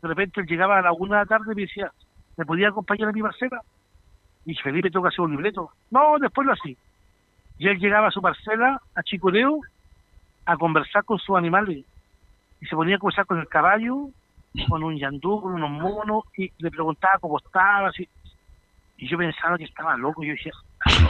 [0.02, 1.92] de repente él llegaba a la una de la tarde y me decía,
[2.36, 3.62] ¿me podía acompañar a mi parcela?
[4.44, 5.70] Y Felipe, tengo que hacer un libreto.
[5.90, 6.76] No, después lo hacía.
[7.58, 9.60] Y él llegaba a su parcela, a Chicoreo,
[10.44, 11.84] a conversar con sus animales.
[12.60, 14.08] Y se ponía a conversar con el caballo,
[14.68, 17.88] con un yandú, con unos monos, y le preguntaba cómo estaba.
[17.88, 18.08] Así.
[18.96, 20.24] Y yo pensaba que estaba loco.
[20.24, 20.52] Yo decía,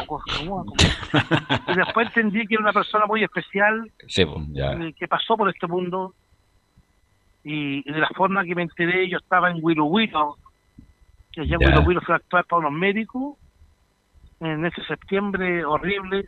[1.68, 5.66] y después entendí que era una persona muy especial, pues, eh, que pasó por este
[5.66, 6.14] mundo.
[7.44, 10.36] Y, de la forma que me enteré, yo estaba en Willow
[11.32, 13.36] que allá en Willow fue a actuar para unos médicos
[14.40, 16.26] en ese septiembre horrible.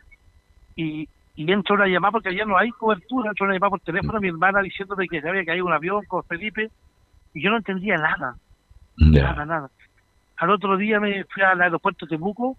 [0.75, 4.17] Y, y entro una llamada porque allá no hay cobertura, entro una llamada por teléfono
[4.17, 6.69] a mi hermana diciéndome que había caído un avión con Felipe
[7.33, 8.35] y yo no entendía nada,
[8.97, 9.69] nada, nada.
[10.37, 12.57] Al otro día me fui al aeropuerto de Temuco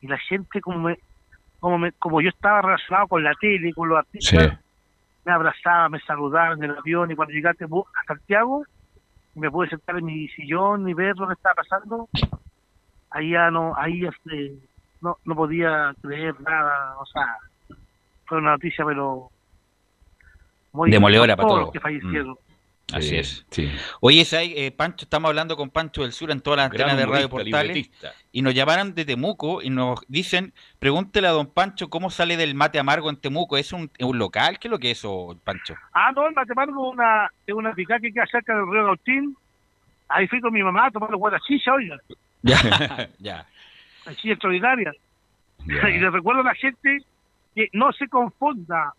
[0.00, 0.98] y la gente como me,
[1.60, 4.58] como me, como yo estaba relacionado con la tele, con los artistas,
[5.24, 7.54] me abrazaba, me saludaba en el avión y cuando llegué a,
[8.06, 8.64] Santiago
[9.34, 12.08] me pude sentar en mi sillón y ver lo que estaba pasando,
[13.10, 14.54] ahí ya no, ahí este,
[15.00, 17.36] no, no podía creer nada, o sea,
[18.24, 19.28] fue una noticia pero
[20.72, 22.30] muy demoledora para todos que fallecieron.
[22.30, 22.45] Mm.
[22.92, 23.44] Así es.
[23.50, 23.68] Sí.
[24.00, 27.28] Oye, eh, Pancho, estamos hablando con Pancho del Sur en todas las antenas de Radio
[27.28, 27.90] Portales
[28.30, 32.54] y nos llamaron de Temuco y nos dicen, pregúntele a don Pancho cómo sale del
[32.54, 33.56] mate amargo en Temuco.
[33.56, 34.60] ¿Es un, un local?
[34.60, 35.74] ¿Qué es lo que es eso, Pancho?
[35.92, 38.84] Ah, no, el mate amargo es una, es una pica que queda cerca del río
[38.84, 39.36] Gautín.
[40.08, 41.98] Ahí fui con mi mamá a tomar buena chicha, oiga.
[42.42, 42.58] Ya,
[43.18, 43.46] ya.
[44.14, 44.92] Chicha extraordinaria.
[45.66, 46.98] Y le recuerdo a la gente
[47.56, 48.92] que no se confunda.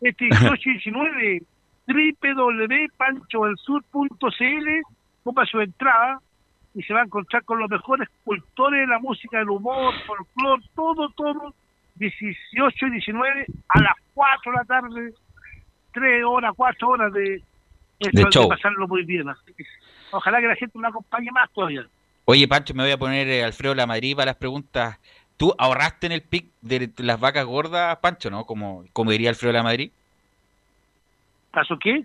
[0.00, 1.42] Este 18 y 19
[1.86, 4.68] www.panchoelsur.cl,
[5.24, 6.20] compra su entrada
[6.74, 10.62] y se va a encontrar con los mejores cultores de la música, del humor, folclore,
[10.74, 11.54] todo, todo,
[11.96, 15.14] 18 y 19 a las 4 de la tarde,
[15.92, 17.42] 3 horas, 4 horas de,
[18.00, 18.48] de, show.
[18.48, 19.26] pasarlo muy bien.
[20.10, 21.86] ojalá que la gente me acompañe más todavía.
[22.24, 24.98] Oye, Pancho, me voy a poner eh, Alfredo La Madrid para las preguntas.
[25.36, 28.44] ¿Tú ahorraste en el pic de las vacas gordas, Pancho, no?
[28.44, 29.90] Como, como diría Alfredo La Madrid.
[31.52, 32.04] ¿Caso qué?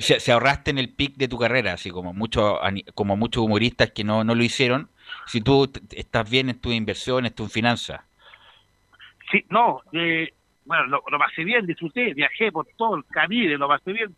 [0.00, 2.58] Se, ahorraste en el pic de tu carrera, así como muchos
[2.94, 4.88] como muchos humoristas que no, no lo hicieron.
[5.26, 8.00] Si tú estás bien en tus inversiones, tus finanzas.
[9.30, 10.32] Sí, no, eh,
[10.64, 14.14] bueno, lo, pasé bien, disfruté, viajé por todo el Caribe, lo pasé bien.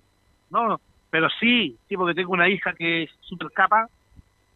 [0.50, 3.88] No, pero sí, sí, porque tengo una hija que es súper capa,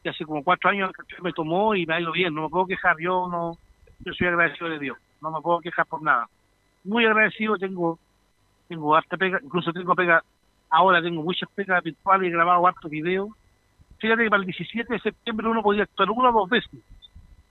[0.03, 2.67] que hace como cuatro años me tomó y me ha ido bien, no me puedo
[2.67, 3.59] quejar, yo no,
[4.01, 6.29] yo soy agradecido de Dios, no me puedo quejar por nada.
[6.85, 7.99] Muy agradecido, tengo
[8.69, 10.23] tengo harta pega, incluso tengo pega,
[10.71, 13.31] ahora tengo muchas pegas virtuales, he grabado hartos videos.
[13.99, 16.81] Fíjate que para el 17 de septiembre uno podía actuar una o dos veces.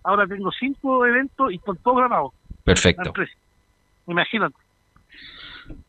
[0.03, 2.33] Ahora tengo cinco eventos y con todo grabado.
[2.63, 3.13] Perfecto.
[4.07, 4.55] Imagínate.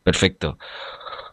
[0.02, 0.58] Perfecto.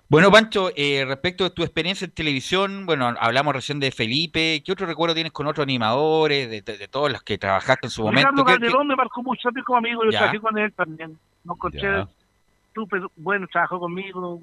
[0.08, 4.62] Bueno, Pancho, eh, respecto de tu experiencia en televisión, bueno, hablamos recién de Felipe.
[4.64, 8.30] ¿Qué otro recuerdo tienes con otros animadores, de, todos los que trabajaste en su momento?
[8.30, 11.18] Ricardo Calderón me marcó mucho como amigo, yo trabajé con él también.
[11.44, 12.06] Nos conché
[12.76, 14.40] súper bueno, trabajó conmigo,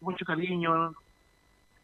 [0.00, 0.92] mucho cariño.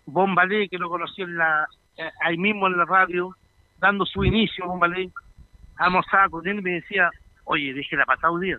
[0.04, 3.34] Bombalé, que lo conocí en la, eh, ahí mismo en la radio,
[3.78, 5.08] dando su inicio, Bombalé,
[5.76, 7.08] almorzaba con él y me decía,
[7.44, 8.58] oye, dije la patada un día.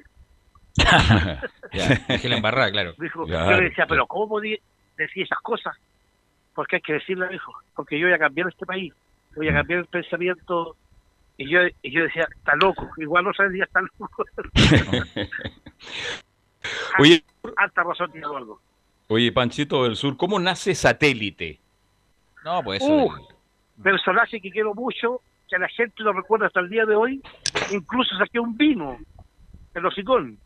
[2.10, 2.94] dije la embarrada, claro.
[2.98, 4.58] Dijo, Yo le decía, pero ¿cómo podía
[4.98, 5.76] decir esas cosas?
[6.56, 8.94] Porque hay que decirle, dijo, porque yo voy a cambiar este país,
[9.36, 10.78] voy a cambiar el pensamiento.
[11.36, 14.24] Y yo, y yo decía, está loco, igual no sabía, está loco.
[17.00, 17.24] Oye,
[17.58, 18.60] alta razón tiene Eduardo.
[19.08, 21.60] Oye, Panchito del Sur, ¿cómo nace Satélite?
[22.44, 23.12] No, pues uh,
[23.82, 27.22] personaje que quiero mucho, que la gente lo recuerda hasta el día de hoy.
[27.72, 28.98] Incluso saqué un vino,
[29.74, 30.38] el hocicón.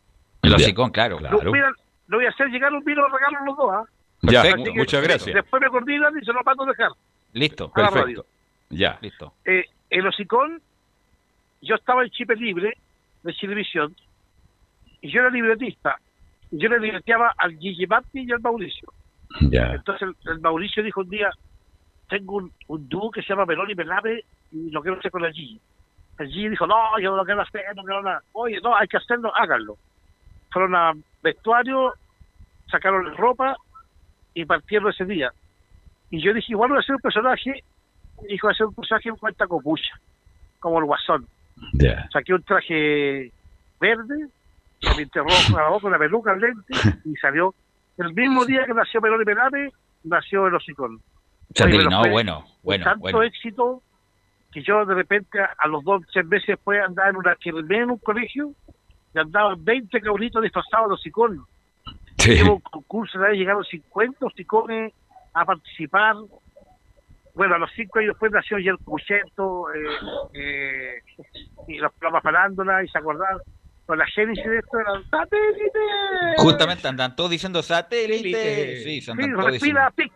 [0.42, 1.18] El hocicón, claro.
[1.18, 1.42] claro.
[1.42, 3.70] Lo, voy a hacer llegar un vino, lo regalo los dos.
[3.72, 3.84] ¿ah?
[4.22, 5.34] Ya, muchas gracias.
[5.34, 6.90] Después me coordinan y se lo mando a dejar.
[7.32, 8.26] Listo, perfecto.
[8.70, 8.98] Ya.
[9.00, 9.34] Listo.
[9.44, 10.60] Eh, el hocicón,
[11.62, 12.76] yo estaba en Chip Libre
[13.22, 13.94] de Televisión
[15.00, 15.98] y yo era libretista
[16.50, 18.92] yo le divertía al Gigi y al Mauricio.
[19.40, 21.30] Entonces el, Mauricio dijo un día,
[22.08, 23.74] tengo un, un dúo que se llama Melón y
[24.50, 25.60] y lo quiero hacer con el Gigi.
[26.18, 28.22] El Gigi dijo, no, yo no quiero hacer, no quiero nada.
[28.32, 29.76] Oye, no, hay que hacerlo, háganlo.
[30.50, 31.92] Fueron a vestuario,
[32.70, 33.56] sacaron ropa
[34.34, 35.32] y partieron ese día.
[36.10, 37.62] Y yo dije, igual voy a hacer un personaje,
[38.28, 40.00] dijo, voy a hacer un personaje en cuenta copucha,
[40.58, 41.26] como el guasón.
[42.12, 43.32] Saqué un traje
[43.80, 44.28] verde,
[44.80, 47.54] se pinté rojo, con la peluca, al lente, y salió
[47.98, 51.00] el mismo día que nació Pelón y nació el hocicón.
[51.90, 52.84] no, bueno, bueno.
[52.84, 53.82] Tanto éxito
[54.52, 57.90] que yo de repente a los dos, tres meses después andaba en una chirmea en
[57.90, 58.52] un colegio
[59.14, 61.40] y andaban 20 cabritos disfrazados de hocicones.
[62.18, 62.42] Sí.
[62.42, 64.92] Hubo un concurso, de ahí llegaron 50 hocicones
[65.34, 66.16] a participar.
[67.34, 71.02] Bueno, a los cinco años después nació ya el Cucheto, eh, eh,
[71.68, 73.40] y los programas parándola, y se acordaron.
[73.88, 75.78] Con la génesis de esto era satélite.
[76.36, 78.32] Justamente andan todos diciendo satélite.
[78.32, 78.76] Satélite.
[78.84, 79.46] Sí, se Sí, todos diciendo.
[79.46, 80.12] respira, pic.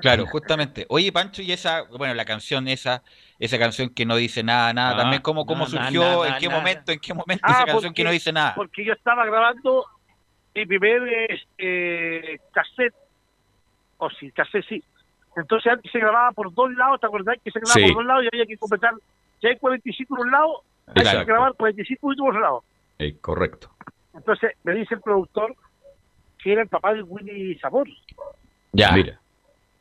[0.00, 0.84] Claro, justamente.
[0.88, 3.04] Oye, Pancho, y esa, bueno, la canción esa,
[3.38, 6.34] esa canción que no dice nada, nada, Ah, también cómo, cómo nada, surgió, nada, en
[6.40, 6.58] qué nada.
[6.58, 8.54] momento, en qué momento Ah, esa canción porque- que no dice nada.
[8.56, 9.86] Porque yo estaba grabando
[10.52, 12.94] mi primer eh, cassette,
[13.98, 14.82] o sí, cassette sí.
[15.36, 17.92] Entonces antes se grababa por dos lados, ¿te acordás que se grababa Sí.
[17.92, 18.94] por dos lados y había que completar?
[19.40, 20.62] Si hay 45 por un lado,
[20.96, 22.64] hay que grabar 45 minutos por otro lado.
[23.02, 23.68] Eh, correcto.
[24.14, 25.56] Entonces me dice el productor
[26.38, 27.88] que era el papá de Willy Sabor.
[28.72, 28.92] Ya.
[28.92, 29.18] Mira.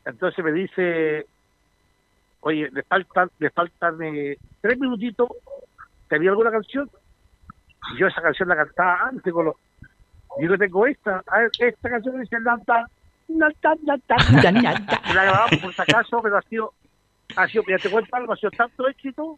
[0.05, 1.27] Entonces me dice,
[2.39, 5.29] oye, le faltan, le faltan eh, tres minutitos,
[6.09, 6.89] ¿tenía alguna canción?
[7.93, 9.55] Y yo esa canción la cantaba antes con los...
[10.39, 12.87] Yo que tengo esta, a ver, esta canción dice Nanta,
[13.27, 14.15] Nanta, Nanta,
[14.51, 15.01] Nanta.
[15.11, 16.73] Y la grabamos por si acaso, pero ha sido,
[17.35, 19.37] ha sido, ya te cuento algo, ha sido tanto éxito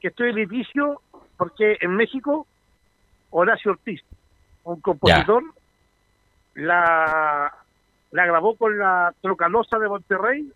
[0.00, 1.02] que estoy en litigio
[1.36, 2.46] porque en México
[3.36, 4.00] Horacio Ortiz,
[4.62, 5.42] un compositor,
[6.54, 7.52] la,
[8.12, 10.48] la grabó con la Trocalosa de Monterrey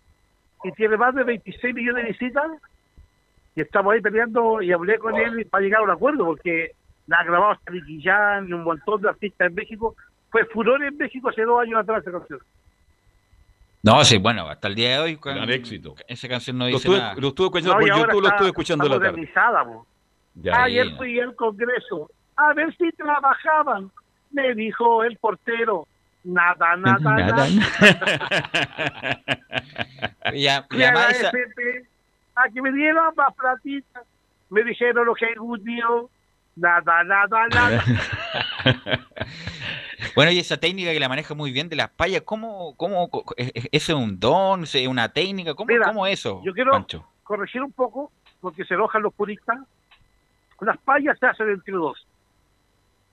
[0.63, 2.45] y tiene más de 26 millones de visitas
[3.55, 6.71] y estamos ahí peleando y hablé con él para llegar a un acuerdo porque
[7.07, 9.95] la ha grabado hasta Jam y un montón de artistas en México.
[10.29, 12.39] Fue furor en México hace dos años atrás esa canción.
[13.81, 15.15] No, sí, bueno, hasta el día de hoy.
[15.17, 15.95] con- Gran éxito.
[16.07, 17.15] Esa canción no Lo dice estuve, nada.
[17.17, 19.09] lo estuve escuchando No, por ahora YouTube, lo está- estuve escuchando la tarde.
[19.11, 19.85] modernizada, po.
[20.35, 20.63] Ya.
[20.63, 23.91] Ay, Ayer fui al Congreso a ver si trabajaban.
[24.31, 25.87] Me dijo el portero,
[26.23, 27.47] nada, nada, nada.
[30.33, 30.91] Ya, y Fui a
[32.53, 34.01] que me dieran más platita.
[34.49, 35.37] Me dijeron lo que es
[36.55, 37.83] nada, nada, nada.
[40.15, 43.33] Bueno, y esa técnica que la maneja muy bien de las payas, ¿cómo, cómo, co-
[43.37, 45.53] es, es- es un don, es una técnica?
[45.53, 47.05] ¿Cómo, Mira, cómo eso, yo quiero- Pancho?
[47.23, 49.57] Corregir un poco, porque se enojan los puristas.
[50.61, 52.05] Las payas se hacen entre dos.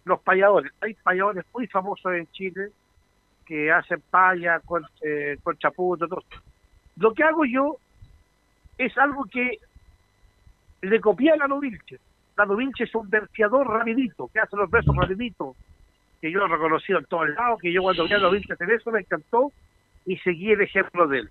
[0.07, 0.73] Los payadores.
[0.81, 2.71] Hay payadores muy famosos en Chile
[3.45, 6.07] que hacen paya con, eh, con chaputo.
[6.97, 7.77] Lo que hago yo
[8.79, 9.59] es algo que
[10.83, 12.01] le copié a Lalo Vilches.
[12.37, 15.57] Lalo Vilches es un verseador rapidito, que hace los versos rapiditos,
[16.21, 18.53] que yo lo he reconocido en todos lados, que yo cuando vi a Lalo Vilches
[18.53, 19.53] hacer eso me encantó
[20.05, 21.31] y seguí el ejemplo de él.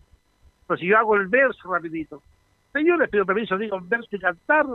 [0.67, 2.21] Pues si yo hago el verso rapidito,
[2.73, 4.65] señores, pido permiso, digo el verso y cantar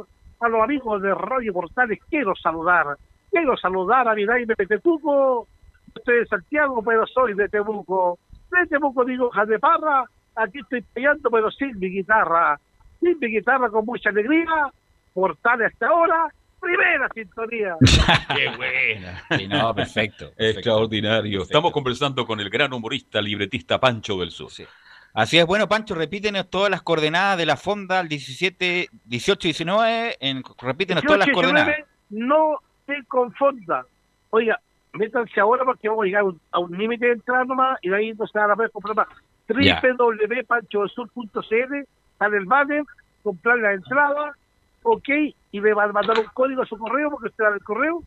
[0.41, 2.97] a los amigos de Radio Portales, quiero saludar,
[3.31, 5.47] quiero saludar a mi Jaime de Temuco,
[5.95, 8.19] estoy de Santiago, pero soy de Temuco,
[8.51, 10.05] de Temuco digo hojas de parra,
[10.37, 12.59] aquí estoy peleando, pero sin mi guitarra,
[13.01, 14.71] sin mi guitarra con mucha alegría,
[15.13, 16.29] Portales hasta ahora,
[16.61, 17.77] primera sintonía.
[18.37, 19.23] Qué buena.
[19.37, 20.27] Sí, no, perfecto.
[20.27, 20.59] perfecto.
[20.59, 21.41] Extraordinario.
[21.41, 21.43] Perfecto.
[21.43, 24.51] Estamos conversando con el gran humorista, libretista Pancho del Sur.
[24.51, 24.65] Sí.
[25.13, 29.51] Así es, bueno, Pancho, repítenos todas las coordenadas de la fonda al 17, 18 y
[29.51, 30.17] 19.
[30.21, 31.77] En, repítenos todas las 18 y coordenadas.
[31.77, 32.61] 19, no
[32.97, 33.85] se confunda.
[34.31, 34.59] Oiga,
[34.93, 37.97] métanse ahora porque vamos a llegar a un, un límite de entrada nomás y de
[37.97, 39.09] ahí no se van a poder comprar más.
[39.49, 39.81] Ya.
[39.83, 41.75] www.panchodelsur.cl
[42.19, 42.85] sale el banner,
[43.23, 44.35] comprar la entrada,
[44.83, 45.09] ok,
[45.53, 48.03] y me van a mandar un código a su correo porque usted da el correo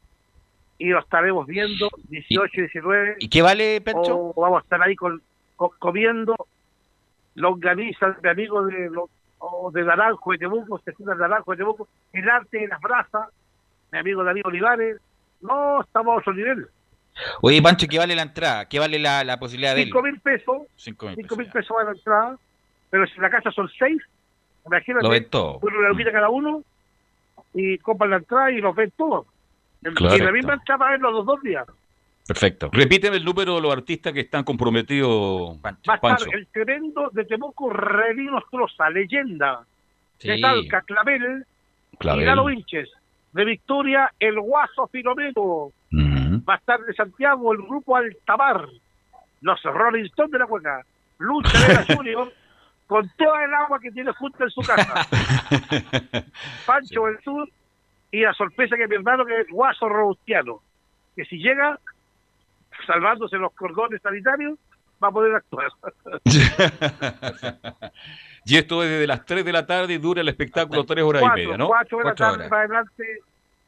[0.78, 4.32] y lo estaremos viendo 18 y 19 ¿Y qué vale, Pancho?
[4.36, 5.22] o vamos a estar ahí con,
[5.56, 6.36] con- comiendo
[7.36, 8.90] longanizas de amigos de
[9.46, 13.28] o de Naranjo de Temuco, se de Naranjo de Temuco, el arte de las brasas,
[13.94, 14.98] mi amigo Darío Olivares,
[15.42, 16.68] no estamos a otro nivel.
[17.42, 18.68] Oye, Pancho, ¿qué vale la entrada?
[18.68, 21.54] ¿Qué vale la, la posibilidad de Cinco mil pesos, Cinco mil cinco mil pesos.
[21.62, 22.38] pesos van a la entrada,
[22.90, 24.02] pero si la casa son seis,
[24.66, 25.60] imagínate, Lo ven todo.
[25.62, 26.64] una lupita cada uno
[27.54, 29.28] y compran la entrada y los ven todos.
[29.96, 30.16] Claro.
[30.16, 31.68] y la misma entrada para verlos los dos días.
[32.26, 32.70] Perfecto.
[32.72, 35.92] Repíteme el número de los artistas que están comprometidos, Pancho.
[35.92, 39.66] Va a estar el tremendo de Temuco Revino Stroza, leyenda.
[40.22, 40.42] de Sí.
[40.42, 41.46] Talca, Clavel,
[41.92, 42.26] y Clavel.
[42.26, 42.90] Galo Vinches.
[43.34, 45.42] De Victoria, el Guaso Filomeno.
[45.42, 46.46] Ujú.
[46.48, 48.68] Va a estar de Santiago el grupo Altamar.
[49.42, 50.82] Los Rolling Stones de la Cueca.
[51.20, 52.32] Lucha Vega Junior,
[52.88, 55.08] con toda el agua que tiene junto en su casa.
[56.66, 57.50] Pancho del Sur,
[58.12, 60.62] y la sorpresa que mi hermano, que es Guaso Robustiano.
[61.16, 61.80] Que si llega,
[62.86, 64.58] salvándose los cordones sanitarios,
[65.04, 65.68] va a poder actuar.
[68.46, 71.06] y esto es desde las 3 de la tarde y dura el espectáculo Hasta 3
[71.06, 71.68] horas cuatro, y media, ¿no?
[71.68, 72.50] cuatro de la tarde horas.
[72.50, 73.20] para adelante.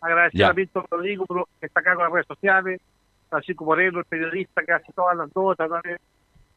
[0.01, 0.47] Agradecer Ya.
[0.49, 2.81] a Víctor Rodrigo que está acá con las redes sociales,
[3.29, 5.97] Francisco Moreno, el periodista que hace todas las notas, también.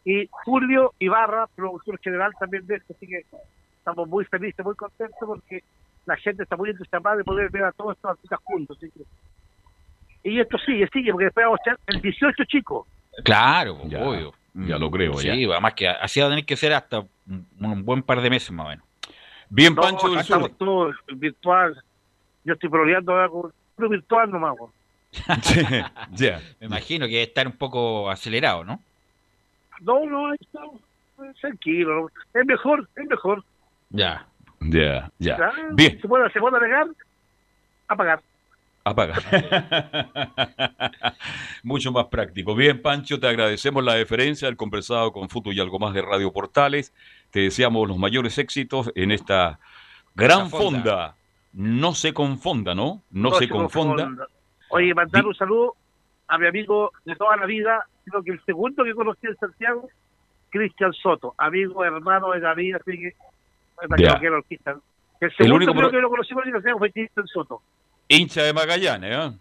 [0.05, 3.25] y Julio Ibarra, productor general también de esto, así que
[3.79, 5.63] estamos muy felices, muy contentos porque
[6.07, 8.79] la gente está muy entusiasmada de poder ver a todos estos artistas juntos.
[10.25, 12.87] Y esto sigue, sigue, porque después vamos a ser el 18 chico.
[13.25, 14.33] Claro, obvio.
[14.55, 18.03] Ya lo creo, sí, además que así va a tener que ser hasta un, buen
[18.03, 18.85] par de meses más o menos.
[19.51, 21.83] Bien, Pancho del Estamos todos virtual.
[22.45, 24.57] Yo estoy proleando ahora con virtual nomás.
[26.13, 26.41] ya.
[26.61, 28.81] Me imagino que debe estar un poco acelerado, ¿no?
[29.81, 30.81] No, no, estamos
[31.41, 32.11] tranquilo.
[32.35, 33.45] Es mejor, es mejor.
[33.91, 34.27] Ya.
[34.61, 35.53] Ya, ya.
[35.73, 36.01] Bien.
[36.01, 36.89] Se puede, se puede alegar,
[37.87, 38.21] apagar.
[38.89, 39.23] Apagar.
[41.63, 42.55] Mucho más práctico.
[42.55, 46.33] Bien, Pancho, te agradecemos la deferencia, el conversado con Futu y algo más de Radio
[46.33, 46.95] Portales.
[47.31, 49.61] Te deseamos los mayores éxitos en esta
[50.15, 51.17] gran fonda.
[51.53, 53.03] No se confunda, ¿no?
[53.11, 54.09] No, se, confunda.
[54.71, 55.75] Oye, mandar un saludo
[56.29, 59.89] a mi amigo de toda la vida, sino que el segundo que conocí en Santiago,
[60.51, 63.15] Cristian Soto, amigo, hermano de la vida, así que
[65.21, 67.63] el segundo creo que lo conocimos en Santiago fue Cristian Soto.
[68.09, 69.39] Hincha de Magallanes, ¿eh?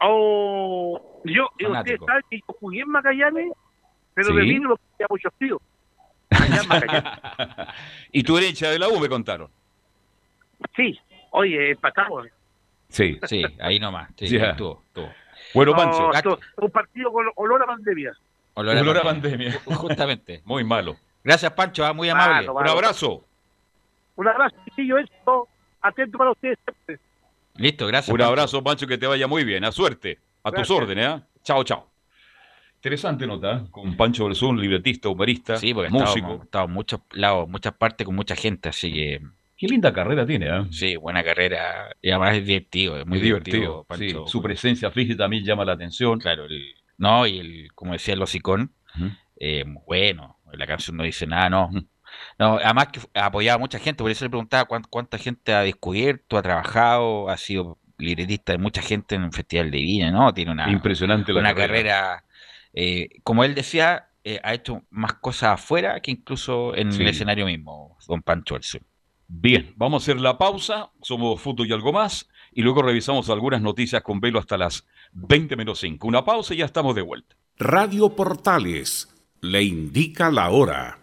[0.00, 3.52] Oh, yo, ustedes saben que yo jugué en Magallanes,
[4.14, 5.60] pero de vino lo que muchos tíos.
[8.12, 9.50] y tú eres hincha de la U, me contaron.
[10.74, 10.98] Sí,
[11.32, 12.28] oye, empatamos.
[12.88, 14.10] Sí, sí, ahí nomás.
[14.16, 14.82] Sí, estuvo,
[15.54, 16.38] Bueno, Pancho.
[16.56, 18.12] un partido con olor a pandemia.
[18.54, 19.60] Olor a, pandemia.
[19.64, 20.40] Justamente.
[20.44, 20.96] Muy malo.
[21.22, 22.48] Gracias, Pancho, ah, muy amable.
[22.48, 23.24] Un abrazo.
[24.16, 25.48] Un abrazo, yo esto,
[25.82, 26.58] atento para ustedes
[27.56, 28.14] Listo, gracias.
[28.14, 29.64] Un abrazo, Pancho, que te vaya muy bien.
[29.64, 30.18] A suerte.
[30.42, 31.22] A tus órdenes, ¿eh?
[31.42, 31.90] Chao, chao.
[32.76, 33.66] Interesante nota, ¿eh?
[33.70, 36.40] con Pancho Berzón, libretista, humorista, sí, porque músico.
[36.44, 39.20] Estado en muchos lados, muchas partes con mucha gente, así que...
[39.58, 40.64] Qué linda carrera tiene, ¿eh?
[40.70, 41.94] Sí, buena carrera.
[42.00, 43.84] Y además es divertido, es muy, divertido.
[43.84, 46.18] Pancho, su presencia física también llama la atención.
[46.18, 46.46] Claro,
[46.96, 48.72] no, y el, como decía el hocicón,
[49.36, 51.70] eh, bueno, la canción no dice nada, no.
[52.40, 56.38] No, además que apoyaba a mucha gente, por eso le preguntaba cuánta, gente ha descubierto,
[56.38, 60.32] ha trabajado, ha sido libretista de mucha gente en el Festival de Viña, ¿no?
[60.32, 62.24] Tiene una, Impresionante una carrera,
[62.72, 67.44] eh, como él decía, eh, ha hecho más cosas afuera que incluso en el escenario
[67.44, 68.80] mismo, don Pancho Sur.
[69.28, 73.60] Bien, vamos a hacer la pausa, somos Futo y algo más, y luego revisamos algunas
[73.60, 76.08] noticias con velo hasta las 20 menos 5.
[76.08, 77.36] Una pausa y ya estamos de vuelta.
[77.58, 80.99] Radio Portales le indica la hora.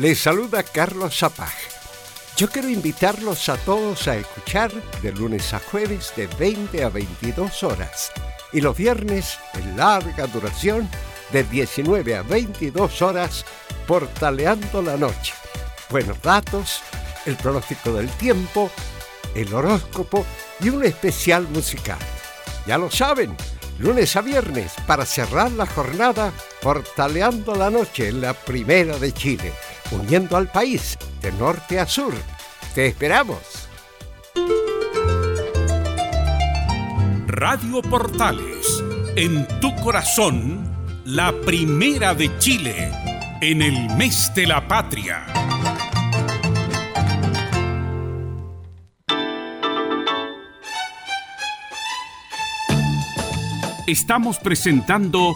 [0.00, 1.52] Les saluda Carlos Zapag.
[2.34, 4.72] Yo quiero invitarlos a todos a escuchar
[5.02, 8.10] de lunes a jueves de 20 a 22 horas
[8.50, 10.88] y los viernes en larga duración
[11.32, 13.44] de 19 a 22 horas
[13.86, 15.34] portaleando la noche.
[15.90, 16.80] Buenos datos,
[17.26, 18.70] el pronóstico del tiempo,
[19.34, 20.24] el horóscopo
[20.60, 21.98] y un especial musical.
[22.66, 23.36] Ya lo saben,
[23.80, 29.52] lunes a viernes para cerrar la jornada portaleando la noche en la primera de Chile
[29.92, 32.14] uniendo al país de norte a sur.
[32.74, 33.38] Te esperamos.
[37.26, 38.82] Radio Portales,
[39.16, 40.68] en tu corazón,
[41.04, 42.92] la primera de Chile,
[43.40, 45.26] en el mes de la patria.
[53.86, 55.34] Estamos presentando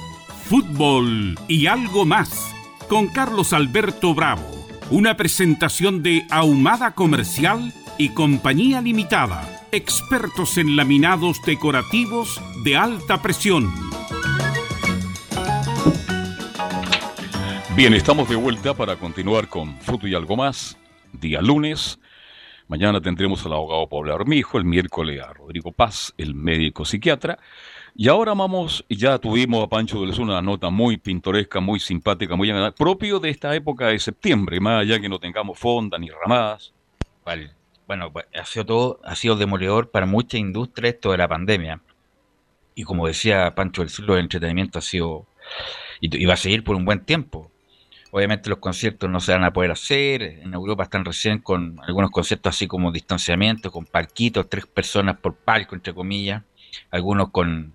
[0.49, 2.55] Fútbol y algo más
[2.89, 4.67] con Carlos Alberto Bravo.
[4.91, 13.73] Una presentación de Ahumada Comercial y Compañía Limitada expertos en laminados decorativos de alta presión.
[17.75, 20.79] Bien, estamos de vuelta para continuar con Fruto y algo más,
[21.13, 21.99] día lunes.
[22.69, 27.41] Mañana tendremos al abogado Pablo Armijo, el miércoles a Rodrigo Paz, el médico psiquiatra.
[27.97, 32.35] Y ahora vamos, ya tuvimos a Pancho del Sur una nota muy pintoresca, muy simpática,
[32.35, 36.73] muy propio de esta época de septiembre, más allá que no tengamos fonda ni ramadas.
[37.87, 41.81] Bueno, pues, ha sido todo, ha sido demoledor para mucha industria esto de la pandemia.
[42.75, 45.27] Y como decía Pancho del Sur, el entretenimiento ha sido,
[46.01, 47.53] y va a seguir por un buen tiempo
[48.17, 50.23] Obviamente los conciertos no se van a poder hacer.
[50.23, 55.35] En Europa están recién con algunos conciertos así como distanciamiento, con palquitos, tres personas por
[55.35, 56.45] palco, entre comillas.
[56.93, 57.75] Algunos con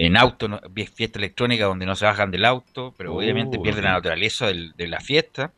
[0.00, 0.48] en auto,
[0.94, 4.88] fiesta electrónica donde no se bajan del auto, pero obviamente uh, pierden la naturaleza de
[4.88, 5.52] la fiesta.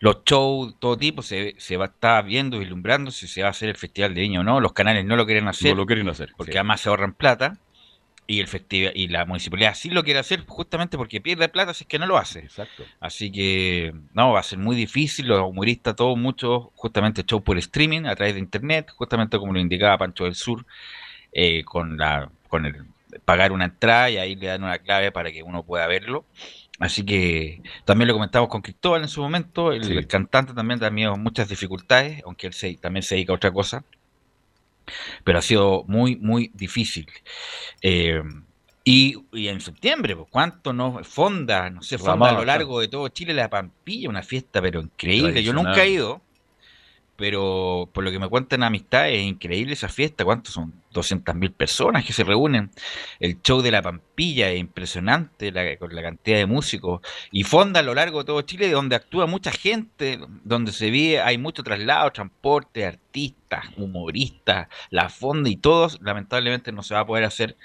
[0.00, 3.50] Los shows, todo tipo, se, se va a estar viendo, vislumbrando si se va a
[3.50, 4.58] hacer el Festival de Viña o no.
[4.58, 5.70] Los canales no lo quieren hacer.
[5.70, 6.32] No lo quieren hacer.
[6.36, 7.56] Porque además se ahorran plata
[8.26, 11.84] y el festival y la municipalidad sí lo quiere hacer justamente porque pierde plata si
[11.84, 12.40] es que no lo hace.
[12.40, 12.82] Exacto.
[12.98, 17.58] Así que no, va a ser muy difícil, los humoristas todos muchos justamente show por
[17.58, 20.66] streaming a través de internet, justamente como lo indicaba Pancho del Sur,
[21.32, 22.84] eh, con la con el
[23.24, 26.24] pagar una entrada y ahí le dan una clave para que uno pueda verlo.
[26.78, 31.48] Así que también lo comentamos con Cristóbal en su momento, el, cantante también también muchas
[31.48, 33.84] dificultades, aunque él se, también se dedica a otra cosa
[35.24, 37.06] pero ha sido muy, muy difícil.
[37.82, 38.22] Eh,
[38.84, 41.68] y, en septiembre, pues, ¿cuánto no fonda?
[41.68, 45.42] No sé, fonda a lo largo de todo Chile la Pampilla, una fiesta, pero increíble.
[45.42, 46.22] Yo nunca he ido,
[47.18, 50.24] pero por lo que me cuentan amistades, es increíble esa fiesta.
[50.24, 50.72] ¿Cuántos son?
[50.94, 52.70] 200.000 personas que se reúnen.
[53.18, 57.00] El show de la Pampilla es impresionante con la cantidad de músicos.
[57.32, 61.20] Y fonda a lo largo de todo Chile, donde actúa mucha gente, donde se ve,
[61.20, 67.06] hay mucho traslado, transporte, artistas, humoristas, la fonda y todos, lamentablemente no se va a
[67.06, 67.56] poder hacer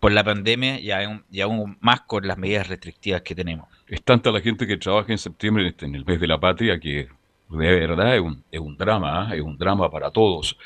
[0.00, 3.68] por la pandemia y aún, y aún más con las medidas restrictivas que tenemos.
[3.86, 6.78] Es tanta la gente que trabaja en septiembre, en este, el mes de la patria,
[6.78, 7.08] que
[7.48, 9.38] de verdad es un, es un drama, ¿eh?
[9.38, 10.56] es un drama para todos.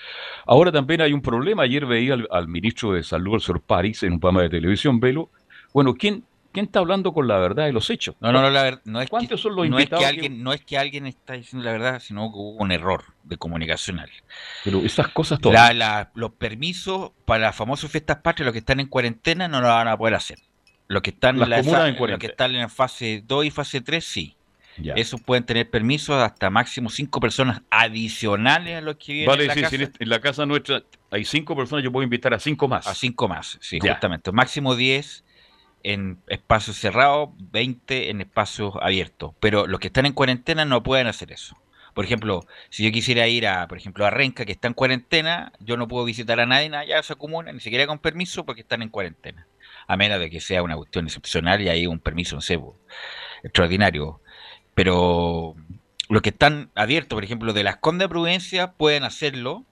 [0.47, 1.63] Ahora también hay un problema.
[1.63, 5.31] Ayer veía al, ministro de Salud, el señor París, en un programa de televisión, Velo.
[5.73, 8.17] Bueno, ¿quién, ¿quién está hablando con la verdad de los hechos?
[8.21, 10.53] No, no, no, la no es ¿Cuántos que, son los no Es que alguien, No
[10.53, 14.11] es que alguien está diciendo la verdad, sino que hubo un error de comunicacional.
[14.65, 15.73] Pero esas cosas todas.
[16.15, 19.87] los permisos para las famosas fiestas patrias, los que están en cuarentena, no lo van
[19.87, 20.39] a poder hacer.
[20.89, 24.05] Los que están, en, la, en, los que están en fase 2 y fase 3,
[24.05, 24.37] sí.
[24.77, 29.55] Eso pueden tener permisos hasta máximo cinco personas adicionales a los que viven en la
[29.55, 29.71] casa.
[29.71, 32.87] Si en la casa nuestra hay cinco personas, yo puedo invitar a cinco más.
[32.87, 34.33] A cinco más, sí, justamente.
[34.33, 35.25] Máximo 10
[35.83, 39.33] en espacios cerrados, 20 en espacios abiertos.
[39.41, 41.57] Pero los que están en cuarentena no pueden hacer eso.
[41.95, 45.53] Por ejemplo, si yo quisiera ir a, por ejemplo, a Renca, que está en cuarentena,
[45.61, 48.63] yo no puedo visitar a nadie allá de esa comuna, ni siquiera con permiso, porque
[48.63, 49.47] están en cuarentena.
[49.87, 52.59] A menos de que sea una cuestión excepcional y hay un permiso, no sé,
[53.43, 54.22] extraordinario.
[54.75, 55.55] Pero
[56.09, 59.65] los que están abiertos, por ejemplo, de las Conde de Prudencia, pueden hacerlo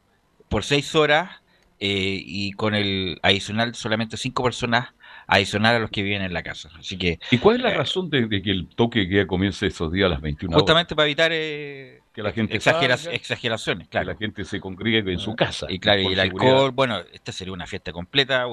[0.49, 1.43] por seis horas
[1.79, 4.89] eh, y con el adicional solamente cinco personas
[5.27, 6.71] adicional a los que viven en la casa.
[6.79, 9.93] Así que, ¿Y cuál es la eh, razón de, que el toque que comience esos
[9.93, 10.63] días a las 21 horas?
[10.63, 14.07] Justamente para evitar eh, que la gente exageraciones, claro.
[14.07, 15.67] Que la gente se congregue en su casa.
[15.71, 18.47] Y claro, y el alcohol, bueno, esta sería una fiesta completa,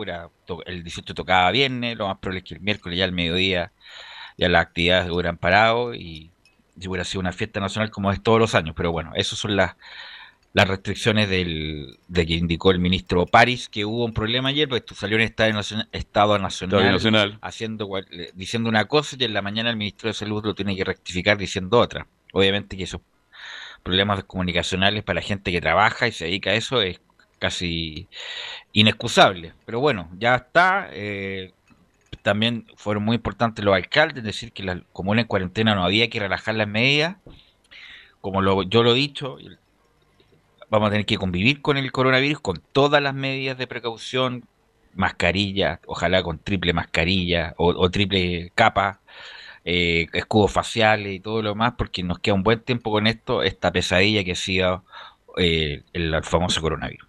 [0.68, 3.72] el 18 tocaba viernes, lo más probable es que el miércoles ya al mediodía
[4.38, 6.30] ya las actividades hubieran parado y
[6.80, 9.55] si hubiera sido una fiesta nacional como es todos los años, pero bueno, esas son
[9.55, 9.75] las,
[10.53, 14.95] las restricciones del, de que indicó el ministro París, que hubo un problema ayer, porque
[14.95, 17.89] salió en Estado Nacional, Estado Nacional, Haciendo,
[18.34, 21.38] diciendo una cosa y en la mañana el ministro de Salud lo tiene que rectificar
[21.38, 22.07] diciendo otra.
[22.34, 23.01] Obviamente que esos
[23.84, 26.99] problemas comunicacionales para la gente que trabaja y se dedica a eso es
[27.39, 28.07] casi
[28.73, 29.53] inexcusable.
[29.65, 30.89] Pero bueno, ya está.
[30.91, 31.53] Eh,
[32.28, 36.19] también fueron muy importantes los alcaldes, decir que la comuna en cuarentena no había que
[36.19, 37.15] relajar las medidas.
[38.19, 39.38] Como lo, yo lo he dicho,
[40.69, 44.43] vamos a tener que convivir con el coronavirus con todas las medidas de precaución,
[44.93, 48.99] mascarilla, ojalá con triple mascarilla o, triple capa,
[49.63, 53.41] eh, escudos faciales y todo lo demás, porque nos queda un buen tiempo con esto,
[53.41, 54.84] esta pesadilla que ha sido
[55.38, 57.07] eh, el famoso coronavirus.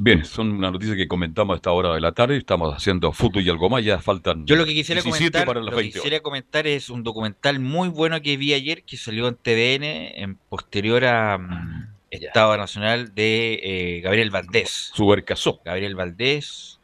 [0.00, 2.36] Bien, son una noticia que comentamos a esta hora de la tarde.
[2.36, 3.84] Estamos haciendo fútbol y algo más.
[3.84, 4.46] Ya faltan.
[4.46, 8.36] Yo lo que quisiera comentar, lo que quisiera comentar es un documental muy bueno que
[8.36, 9.82] vi ayer que salió en TVN
[10.22, 14.92] en posterior a mm, Estado Nacional de eh, Gabriel Valdés.
[14.94, 15.60] Supercasó.
[15.64, 16.78] Gabriel Valdés.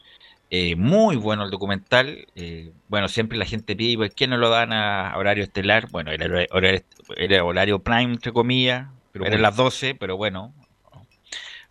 [0.50, 2.26] Eh, muy bueno el documental.
[2.34, 5.88] Eh, bueno, siempre la gente pide, ¿por qué no lo dan a horario estelar?
[5.92, 6.80] Bueno, era horario,
[7.16, 8.88] era horario prime, entre comillas.
[9.12, 10.52] Pero era las 12, pero bueno,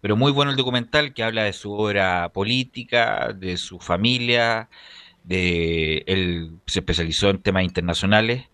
[0.03, 4.69] Pero muy bueno el documental que habla de su obra política, de su familia,
[5.23, 8.49] de él se especializó en temas internacionales,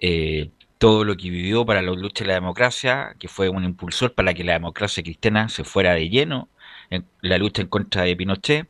[0.00, 4.14] eh, todo lo que vivió para la lucha de la democracia, que fue un impulsor
[4.14, 6.50] para que la democracia cristiana se fuera de lleno
[6.90, 8.68] en la lucha en contra de Pinochet.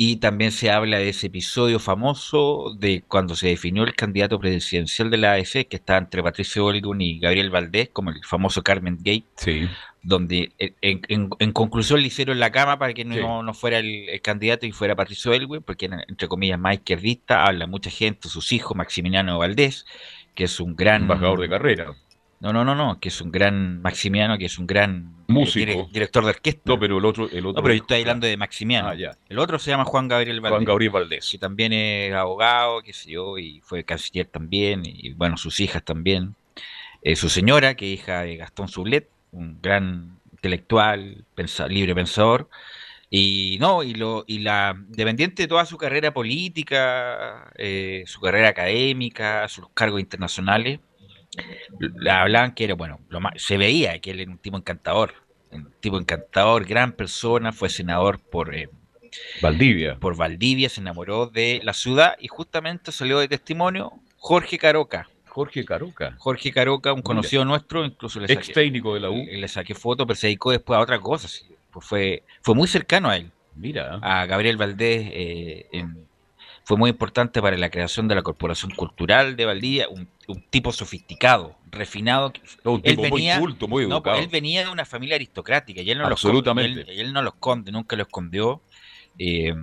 [0.00, 5.10] Y también se habla de ese episodio famoso de cuando se definió el candidato presidencial
[5.10, 8.96] de la AEC, que estaba entre Patricio Olgun y Gabriel Valdés, como el famoso Carmen
[8.98, 9.68] Gate,
[10.00, 14.94] donde en, conclusión le hicieron la cama para que no, fuera el, candidato y fuera
[14.94, 19.84] Patricio Elwin, porque era, entre comillas, más izquierdista, habla mucha gente, sus hijos, Maximiliano Valdés,
[20.36, 21.02] que es un gran...
[21.02, 21.96] Embajador de carrera.
[22.40, 25.88] No, no, no, no, que es un gran Maximiano, que es un gran eh, músico,
[25.92, 26.62] director de orquesta.
[26.66, 27.60] No, pero el otro, el otro.
[27.60, 28.88] No, pero yo estoy hablando de Maximiano.
[28.88, 30.56] Ah, el otro se llama Juan Gabriel Valdés.
[30.56, 31.28] Juan Gabriel Valdés.
[31.30, 35.84] Que también es abogado, qué sé yo, y fue canciller también, y bueno, sus hijas
[35.84, 36.36] también.
[37.02, 41.24] Eh, su señora, que es hija de Gastón Sublet, un gran intelectual,
[41.68, 42.48] libre pensador.
[43.10, 48.48] Y no, y lo, y la dependiente de toda su carrera política, eh, su carrera
[48.48, 50.80] académica, sus cargos internacionales,
[52.10, 55.14] hablaban que era, bueno, lo más, se veía que él era un tipo encantador,
[55.50, 58.68] un tipo encantador, gran persona, fue senador por eh,
[59.40, 59.96] Valdivia.
[59.98, 65.08] Por Valdivia, se enamoró de la ciudad y justamente salió de testimonio Jorge Caroca.
[65.26, 66.14] Jorge Caroca.
[66.18, 69.24] Jorge Caroca, un conocido nuestro, incluso le saqué, ex técnico de la U.
[69.24, 71.28] Le saqué foto, pero se dedicó después a otra cosa.
[71.70, 73.30] Pues fue, fue muy cercano a él.
[73.54, 73.98] Mira.
[74.02, 76.07] A Gabriel Valdés eh, en,
[76.68, 80.06] fue muy importante para la creación de la Corporación Cultural de Valdivia, un,
[80.50, 82.30] tipo sofisticado, refinado.
[82.64, 84.18] un tipo él venía, muy culto, muy pues, educado.
[84.18, 86.84] él venía de una familia aristocrática y él no Absolutamente.
[86.84, 88.60] Lo, él, no lo esconde, nunca lo escondió.
[89.18, 89.54] Eh,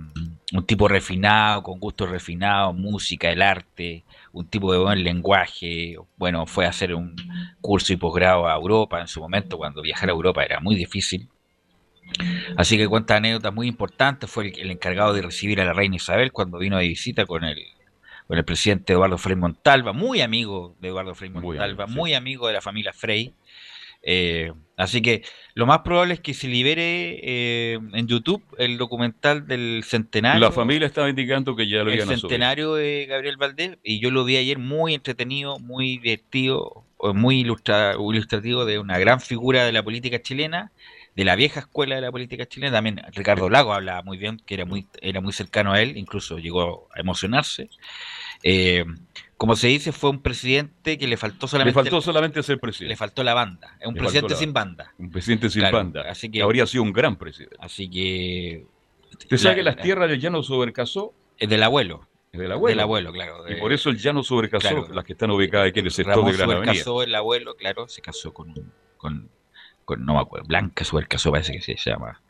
[0.52, 4.02] un tipo refinado, con gusto refinado, música, el arte,
[4.32, 5.94] un tipo de buen lenguaje.
[6.16, 7.14] Bueno, fue a hacer un
[7.60, 11.28] curso y posgrado a Europa en su momento, cuando viajar a Europa era muy difícil.
[12.56, 14.30] Así que cuenta anécdotas muy importantes.
[14.30, 17.62] Fue el, encargado de recibir a la reina Isabel cuando vino de visita con el,
[18.26, 22.54] con el presidente Eduardo Frei Montalva, muy amigo de Eduardo Frei Montalva, muy, amigo de
[22.54, 23.34] la familia Frei.
[24.08, 29.48] Eh, así que lo más probable es que se libere eh, en YouTube el documental
[29.48, 30.40] del centenario.
[30.40, 34.10] La familia estaba indicando que ya lo iban El centenario de Gabriel Valdés, y yo
[34.10, 36.84] lo vi ayer muy entretenido, muy divertido,
[37.14, 40.70] muy ilustrativo de una gran figura de la política chilena
[41.16, 42.72] de la vieja escuela de la política chilena.
[42.72, 46.38] También Ricardo Lago hablaba muy bien, que era muy, era muy cercano a él, incluso
[46.38, 47.70] llegó a emocionarse.
[48.42, 48.84] Eh,
[49.38, 51.78] como se dice, fue un presidente que le faltó solamente.
[51.78, 52.90] Le faltó solamente ser presidente.
[52.90, 53.76] Le faltó la banda.
[53.80, 54.92] Es un presidente sin banda.
[54.98, 56.02] Un presidente sin banda.
[56.02, 57.56] Así que, habría sido un gran presidente.
[57.60, 58.66] Así que.
[59.12, 61.14] ¿Usted sabe que las tierras del llano sobrecasó?
[61.38, 62.06] Es del abuelo.
[62.30, 62.70] Es del abuelo.
[62.72, 63.50] Del abuelo, claro.
[63.50, 66.32] y por eso el llano sobrecasó las que están ubicadas aquí en el sector de
[66.36, 66.84] Gran Avenida.
[67.04, 68.52] el abuelo, claro, se casó con,
[68.98, 69.30] con
[69.98, 72.20] no me acuerdo, Blanca Suercaso parece que se llama.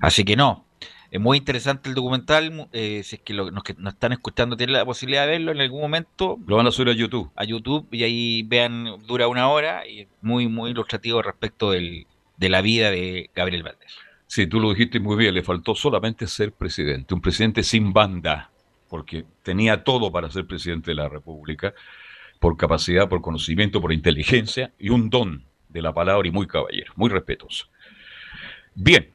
[0.00, 0.64] Así que no,
[1.10, 2.68] es muy interesante el documental.
[2.72, 5.60] Eh, si es que los que nos están escuchando tienen la posibilidad de verlo en
[5.60, 6.38] algún momento.
[6.46, 7.30] Lo van a subir a YouTube.
[7.36, 12.08] A YouTube y ahí vean, dura una hora y es muy, muy ilustrativo respecto del,
[12.36, 13.94] de la vida de Gabriel Valdés.
[14.26, 18.50] Sí, tú lo dijiste muy bien, le faltó solamente ser presidente, un presidente sin banda,
[18.88, 21.74] porque tenía todo para ser presidente de la República,
[22.40, 25.44] por capacidad, por conocimiento, por inteligencia y un don
[25.74, 27.66] de la palabra y muy caballero, muy respetuoso.
[28.74, 29.12] Bien.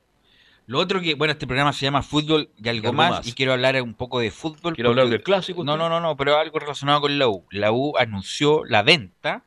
[0.67, 3.81] Lo otro que, bueno, este programa se llama Fútbol y algo, más, y quiero hablar
[3.81, 4.75] un poco de fútbol.
[4.75, 5.63] Quiero hablar del clásico.
[5.63, 7.43] No, no, no, no, pero algo relacionado con la U.
[7.49, 9.43] La U anunció la venta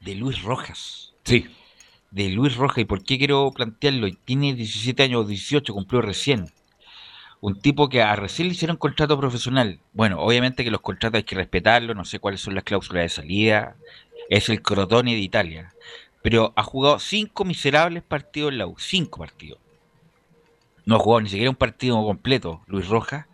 [0.00, 1.14] de Luis Rojas.
[1.24, 1.46] Sí.
[2.10, 2.78] De Luis Rojas.
[2.78, 4.08] ¿Y por qué quiero plantearlo?
[4.26, 6.52] Tiene 17 años, 18, cumplió recién.
[7.40, 9.80] Un tipo que a recién le hicieron contrato profesional.
[9.94, 13.08] Bueno, obviamente que los contratos hay que respetarlos, no sé cuáles son las cláusulas de
[13.08, 13.76] salida,
[14.36, 15.74] es el Crotone de Italia.
[16.22, 19.58] Pero ha jugado cinco miserables partidos en la U, cinco partidos.
[20.86, 23.26] No ha jugado ni siquiera un partido completo, Luis Rojas.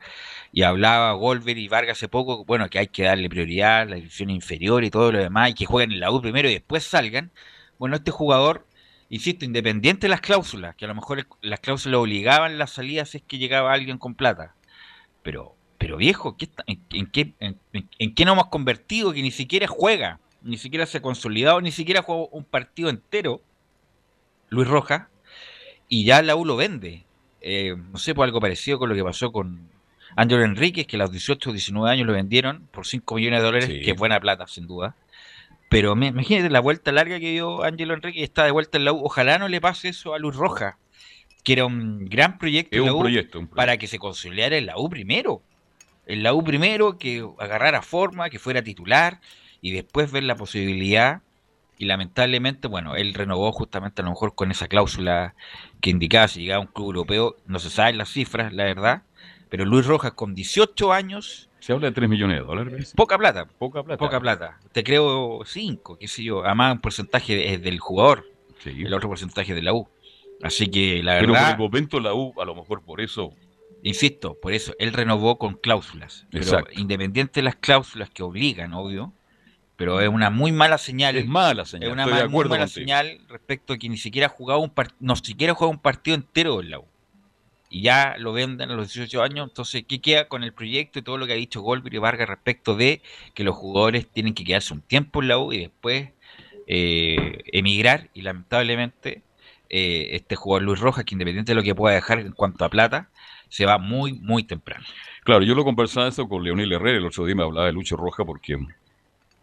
[0.53, 3.97] Y hablaba Golver y Vargas hace poco, bueno, que hay que darle prioridad a la
[3.97, 6.83] división inferior y todo lo demás, y que jueguen en la U primero y después
[6.83, 7.31] salgan.
[7.79, 8.67] Bueno, este jugador,
[9.09, 13.19] insisto, independiente de las cláusulas, que a lo mejor las cláusulas obligaban la salida si
[13.19, 14.57] es que llegaba alguien con plata.
[15.23, 16.37] Pero, pero viejo,
[16.67, 20.19] en, qué, en qué no hemos convertido que ni siquiera juega?
[20.43, 23.43] Ni siquiera se ha consolidado, ni siquiera jugó un partido entero,
[24.49, 25.09] Luis Rojas,
[25.89, 27.05] y ya la U lo vende.
[27.41, 29.69] Eh, no sé, por algo parecido con lo que pasó con
[30.17, 33.47] Ángel Enríquez, que a los 18 o 19 años lo vendieron por 5 millones de
[33.47, 34.95] dólares, que es buena plata, sin duda.
[35.69, 38.85] Pero me, imagínate la vuelta larga que dio Ángelo Enrique y está de vuelta en
[38.85, 39.05] la U.
[39.05, 40.77] Ojalá no le pase eso a Luis Rojas,
[41.45, 45.43] que era un gran proyecto, un proyecto, para que se consolidara en la U primero.
[46.07, 49.21] En la U primero, que agarrara forma, que fuera titular
[49.61, 51.23] y después ver la posibilidad
[51.77, 55.35] y lamentablemente, bueno, él renovó justamente a lo mejor con esa cláusula
[55.81, 59.03] que indicaba si llegaba a un club europeo, no se saben las cifras, la verdad,
[59.49, 61.49] pero Luis Rojas con 18 años...
[61.61, 62.93] Se habla de 3 millones de dólares.
[62.97, 63.47] Poca plata.
[63.47, 63.99] Poca plata.
[63.99, 64.59] Poca plata.
[64.73, 66.45] Te creo 5, qué sé yo.
[66.45, 68.25] Además, un porcentaje es del jugador.
[68.65, 69.89] El otro porcentaje de la U.
[70.43, 71.27] Así que la verdad...
[71.27, 73.35] Pero por el momento la U, a lo mejor por eso
[73.83, 76.27] Insisto, por eso, él renovó con cláusulas.
[76.31, 79.13] Pero independiente de las cláusulas que obligan, obvio,
[79.79, 81.17] pero es una muy mala señal.
[81.17, 81.89] Es mala señal.
[81.89, 85.55] Es una muy mala señal respecto a que ni siquiera ha jugado un no siquiera
[85.55, 86.85] jugado un partido entero en la U.
[87.71, 91.03] Y ya lo venden a los 18 años, entonces, ¿qué queda con el proyecto y
[91.03, 93.03] todo lo que ha dicho Goldberg y Vargas respecto de
[93.35, 96.09] que los jugadores tienen que quedarse un tiempo en la U y después
[96.67, 98.11] eh, emigrar?
[98.15, 99.23] Y lamentablemente,
[99.71, 102.69] eh, este jugador Luis Rojas, que independiente de lo que pueda dejar en cuanto a
[102.69, 103.11] plata,
[103.49, 104.85] se va muy, muy temprano.
[105.23, 107.97] Claro, yo lo conversaba eso con Leonel Herrera, el otro día me hablaba de Lucho
[107.97, 108.59] Roja porque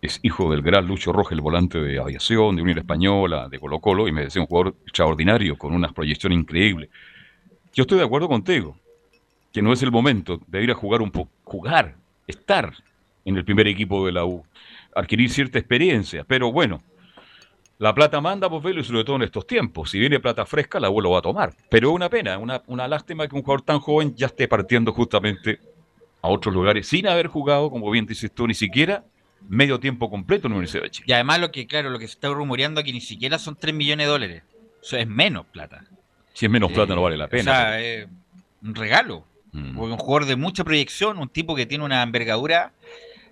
[0.06, 3.80] es hijo del gran Lucho Roja, el volante de aviación, de Unión Española, de Colo
[3.80, 6.90] Colo, y me decía un jugador extraordinario, con una proyección increíble.
[7.74, 8.78] Yo estoy de acuerdo contigo,
[9.52, 11.96] que no es el momento de ir a jugar un poco, jugar,
[12.28, 12.74] estar
[13.26, 14.44] en el primer equipo de la U,
[14.96, 16.82] adquirir cierta experiencia, pero bueno,
[17.78, 19.90] la plata manda, pues velo, y sobre todo en estos tiempos.
[19.92, 21.54] Si viene plata fresca, la U lo va a tomar.
[21.70, 24.94] Pero es una pena, una, una lástima que un jugador tan joven ya esté partiendo
[24.94, 25.60] justamente
[26.22, 29.04] a otros lugares sin haber jugado, como bien dices tú, ni siquiera
[29.48, 31.06] medio tiempo completo en la Universidad de Chile.
[31.08, 33.74] Y además lo que, claro, lo que se está rumoreando aquí ni siquiera son 3
[33.74, 34.44] millones de dólares.
[34.82, 35.86] Eso es menos plata.
[36.34, 37.52] Si es menos plata no vale la pena.
[37.52, 38.08] O sea, es
[38.62, 39.26] un regalo.
[39.52, 39.80] Mm.
[39.80, 42.74] un jugador de mucha proyección, un tipo que tiene una envergadura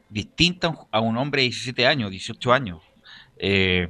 [0.08, 2.82] distinta a un hombre de 17 años, 18 años.
[3.38, 3.90] Eh,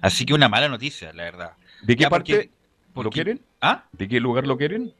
[0.00, 1.52] Así que una mala noticia, la verdad.
[1.82, 2.50] ¿De qué parte
[2.94, 3.40] lo quieren?
[3.60, 3.84] ¿Ah?
[3.92, 4.92] ¿De qué lugar lo quieren?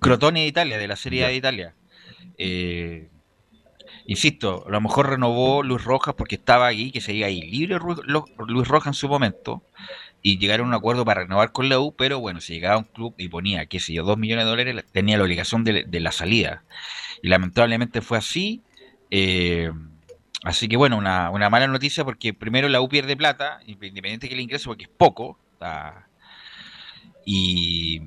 [0.00, 1.74] Crotone de Italia, de la Serie de Italia.
[2.38, 3.08] Eh,
[4.06, 7.78] insisto, a lo mejor renovó Luis Rojas porque estaba ahí, que se iba ahí libre
[8.46, 9.62] Luis Rojas en su momento,
[10.22, 12.78] y llegaron a un acuerdo para renovar con la U, pero bueno, si llegaba a
[12.78, 16.00] un club y ponía, qué sé yo, dos millones de dólares, tenía la obligación de,
[16.00, 16.64] la salida.
[17.22, 18.62] Y lamentablemente fue así.
[19.10, 19.70] Eh,
[20.44, 24.40] Así que bueno, una, mala noticia porque primero la U pierde plata, independiente que el
[24.40, 25.38] ingreso, porque es poco.
[27.24, 28.02] y,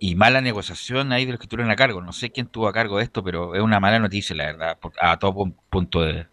[0.00, 2.00] y mala negociación ahí de los que estuvieron a cargo.
[2.00, 4.78] No sé quién tuvo a cargo de esto, pero es una mala noticia, la verdad,
[5.00, 6.26] a todo punto de,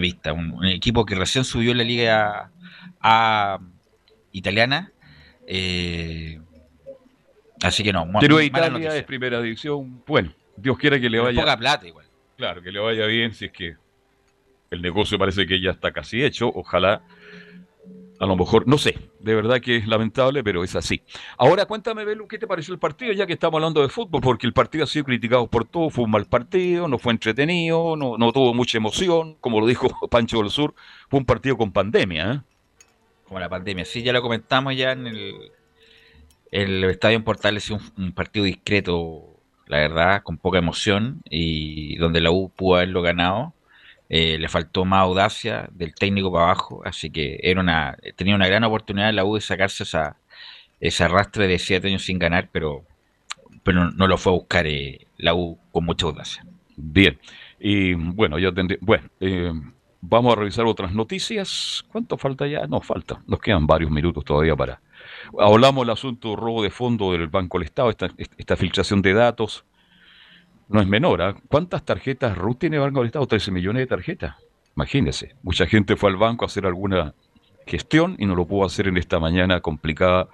[0.00, 0.32] vista.
[0.32, 2.50] Un, equipo que recién subió la liga
[3.00, 3.58] a,
[4.32, 4.92] italiana.
[5.46, 6.40] Eh,
[7.62, 8.06] así que no.
[8.20, 10.02] Pero Italia es primera división.
[10.06, 11.40] Bueno, Dios quiera que le vaya.
[11.40, 12.06] Poca plata igual.
[12.36, 13.76] Claro, que le vaya bien si es que
[14.70, 16.50] el negocio parece que ya está casi hecho.
[16.54, 17.02] Ojalá,
[18.20, 21.02] a lo mejor, no sé, de verdad que es lamentable, pero es así.
[21.36, 23.12] Ahora cuéntame, Belu, ¿qué te pareció el partido?
[23.12, 26.04] Ya que estamos hablando de fútbol, porque el partido ha sido criticado por todo, fue
[26.04, 30.38] un mal partido, no fue entretenido, no, no tuvo mucha emoción, como lo dijo Pancho
[30.38, 30.74] del Sur,
[31.08, 32.32] fue un partido con pandemia.
[32.32, 32.40] ¿eh?
[33.24, 38.12] Como la pandemia, sí, ya lo comentamos ya en el, Estadio en Portales, un, un
[38.12, 43.54] partido discreto, la verdad, con poca emoción, y donde la U pudo haberlo ganado
[44.08, 48.46] eh, le faltó más audacia del técnico para abajo, así que era una, tenía una
[48.46, 50.16] gran oportunidad la U de sacarse esa,
[50.80, 52.84] ese arrastre de siete años sin ganar, pero,
[53.62, 56.44] pero no, lo fue a buscar eh, la U con mucha audacia.
[56.76, 57.18] Bien,
[57.60, 58.50] y bueno, yo
[58.80, 59.52] bueno, eh,
[60.00, 61.84] vamos a revisar otras noticias.
[61.90, 62.66] ¿Cuánto falta ya?
[62.66, 64.80] No, falta, nos quedan varios minutos todavía para...
[65.38, 69.64] Hablamos del asunto robo de fondo del Banco del Estado, esta, esta filtración de datos
[70.68, 71.22] no es menor.
[71.22, 71.34] ¿ah?
[71.48, 73.26] ¿Cuántas tarjetas RUT tiene el Banco del Estado?
[73.26, 74.36] 13 millones de tarjetas.
[74.76, 75.34] Imagínense.
[75.42, 77.14] Mucha gente fue al banco a hacer alguna
[77.66, 80.28] gestión y no lo pudo hacer en esta mañana complicada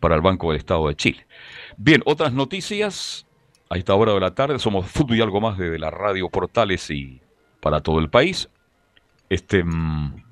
[0.00, 1.26] para el Banco del Estado de Chile.
[1.76, 3.26] Bien, otras noticias.
[3.70, 6.90] A esta hora de la tarde somos fútbol y algo más desde la radio Portales
[6.90, 7.20] y
[7.60, 8.48] para todo el país.
[9.30, 10.22] Este mm,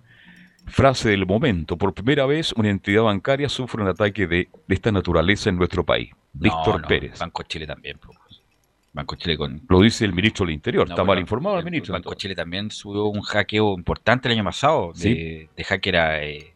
[0.67, 1.77] frase del momento.
[1.77, 6.11] Por primera vez una entidad bancaria sufre un ataque de, esta naturaleza en nuestro país.
[6.35, 7.19] Víctor Pérez.
[7.19, 7.99] Banco Chile también.
[8.93, 9.63] Banco Chile con...
[9.69, 11.95] Lo dice el ministro del Interior, está mal informado el ministro.
[11.95, 16.55] Banco Chile también subió un hackeo importante el año pasado de, hacker eh,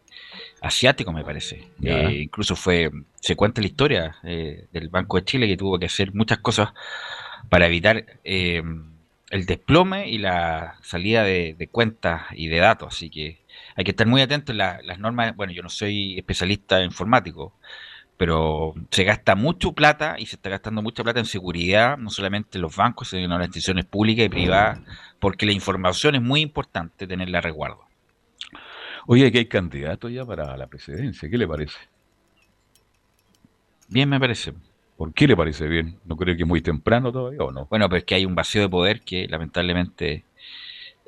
[0.61, 1.69] asiático, me parece.
[1.83, 5.87] Eh, incluso fue, se cuenta la historia eh, del Banco de Chile que tuvo que
[5.87, 6.75] hacer muchas cosas
[7.49, 12.95] para evitar el desplome y la salida de, cuentas y de datos.
[12.95, 13.41] Así que
[13.77, 15.35] hay que estar muy atentos a las normas.
[15.37, 17.55] Bueno, yo no soy especialista informático,
[18.17, 22.59] pero se gasta mucho plata y se está gastando mucha plata en seguridad, no solamente
[22.59, 24.81] en los bancos, sino en las instituciones públicas y privadas,
[25.19, 27.85] porque la información es muy importante tenerla a resguardo.
[29.07, 31.79] Oye, que hay candidato ya para la presidencia, ¿qué le parece?
[33.89, 34.53] Bien, me parece.
[34.97, 35.99] ¿Por qué le parece bien?
[36.07, 37.67] ¿No cree que es muy temprano todavía o no?
[37.67, 40.25] Bueno, pues que hay un vacío de poder que lamentablemente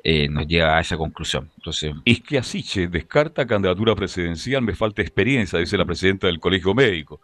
[0.03, 1.49] eh, nos lleva a esa conclusión.
[1.57, 7.21] Entonces, Isquiasiche descarta candidatura presidencial, me falta experiencia, dice la presidenta del Colegio Médico.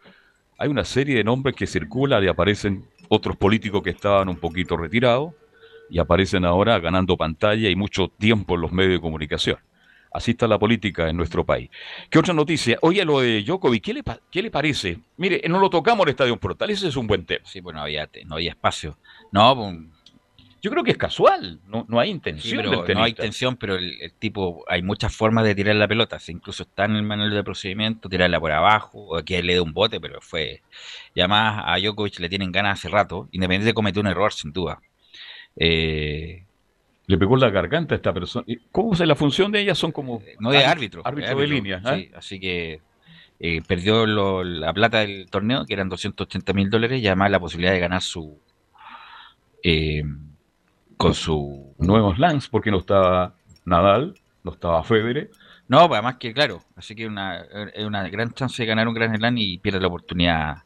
[0.58, 4.78] Hay una serie de nombres que circulan y aparecen otros políticos que estaban un poquito
[4.78, 5.34] retirados
[5.90, 9.58] y aparecen ahora ganando pantalla y mucho tiempo en los medios de comunicación.
[10.12, 11.70] Así está la política en nuestro país.
[12.10, 12.78] ¿Qué otra noticia?
[12.82, 14.98] Oye, lo de Djokovic, ¿qué le, qué le parece?
[15.18, 17.46] Mire, no lo tocamos en el Estadio Portal, ese es un buen tema.
[17.46, 18.98] Sí, pues no había, no había espacio.
[19.34, 19.76] No, pues,
[20.66, 22.66] yo creo que es casual, no, no hay intención.
[22.66, 26.18] no hay intención, pero el, tipo, hay muchas formas de tirar la pelota.
[26.28, 29.74] incluso está en el manual de procedimiento, tirarla por abajo, o que le dé un
[29.74, 30.64] bote, pero fue.
[31.14, 34.54] Y además a Djokovic le tienen ganas hace rato, independiente de cometer un error, sin
[34.54, 34.82] duda.
[35.56, 36.46] Eh,
[37.06, 38.48] le pegó la garganta a esta persona.
[38.72, 39.76] ¿Cómo es la función de ella?
[39.76, 40.24] Son como.
[40.26, 41.04] Eh, no de árbitro.
[41.06, 41.80] Árbitro, de, línea.
[41.86, 41.96] ¿ah?
[41.96, 42.82] Sí, así que
[43.40, 47.74] eh, perdió la plata del torneo, que eran 280 mil dólares, y además la posibilidad
[47.74, 48.40] de ganar su.
[50.98, 51.74] Con su.
[51.78, 53.34] Nuevos lands, porque no estaba
[53.66, 55.30] Nadal, no estaba Federer.
[55.68, 57.44] No, pues además que, claro, así que es una,
[57.86, 60.58] una gran chance de ganar un gran slam y pierde la oportunidad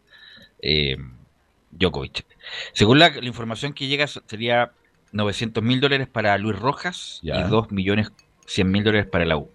[1.71, 2.25] Djokovic.
[2.73, 4.71] Según la, la información que llega, sería
[5.11, 8.11] 900 mil dólares para Luis Rojas y 2 millones
[8.45, 9.49] 100 mil dólares para la U.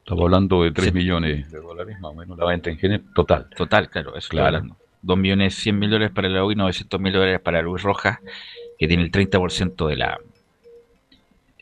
[0.00, 3.48] Estamos hablando de 3 millones de dólares más o menos la venta en general total.
[3.56, 4.46] Total, claro, eso claro.
[4.46, 4.76] hablando.
[5.02, 8.18] 2 millones 100 mil dólares para la U y 900 mil dólares para Luis Rojas,
[8.80, 10.18] que tiene el 30% de la,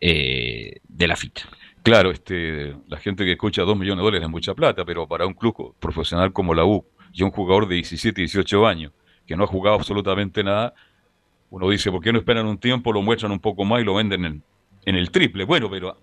[0.00, 1.48] eh, de la ficha.
[1.82, 5.26] Claro, este, la gente que escucha 2 millones de dólares es mucha plata, pero para
[5.26, 8.92] un club profesional como la U y un jugador de 17, 18 años
[9.26, 10.74] que no ha jugado absolutamente nada,
[11.50, 13.94] uno dice, ¿por qué no esperan un tiempo, lo muestran un poco más y lo
[13.94, 14.44] venden
[14.84, 15.42] en, el triple?
[15.42, 15.98] Bueno, pero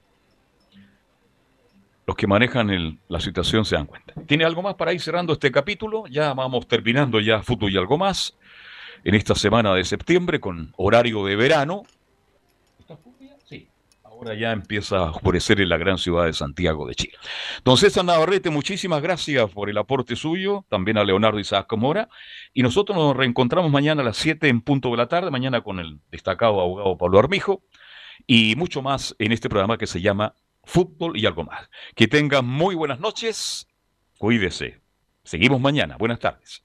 [2.06, 4.14] los que manejan la situación se dan cuenta.
[4.28, 6.08] ¿Tiene algo más para ir cerrando este capítulo?
[6.08, 8.36] Ya vamos terminando ya fútbol y algo más
[9.06, 11.84] en esta semana de septiembre con horario de verano.
[14.04, 17.18] Ahora ya empieza a oscurecer en la gran ciudad de Santiago de Chile.
[17.66, 22.08] Don César Navarrete, muchísimas gracias por el aporte suyo, también a Leonardo Isaac Mora.
[22.54, 25.80] Y nosotros nos reencontramos mañana a las 7 en punto de la tarde, mañana con
[25.80, 27.62] el destacado abogado Pablo Armijo
[28.26, 30.34] y mucho más en este programa que se llama
[30.64, 31.70] Fútbol y algo más.
[31.94, 33.68] Que tengan muy buenas noches,
[34.18, 34.80] cuídese.
[35.24, 35.98] Seguimos mañana.
[35.98, 36.65] Buenas tardes.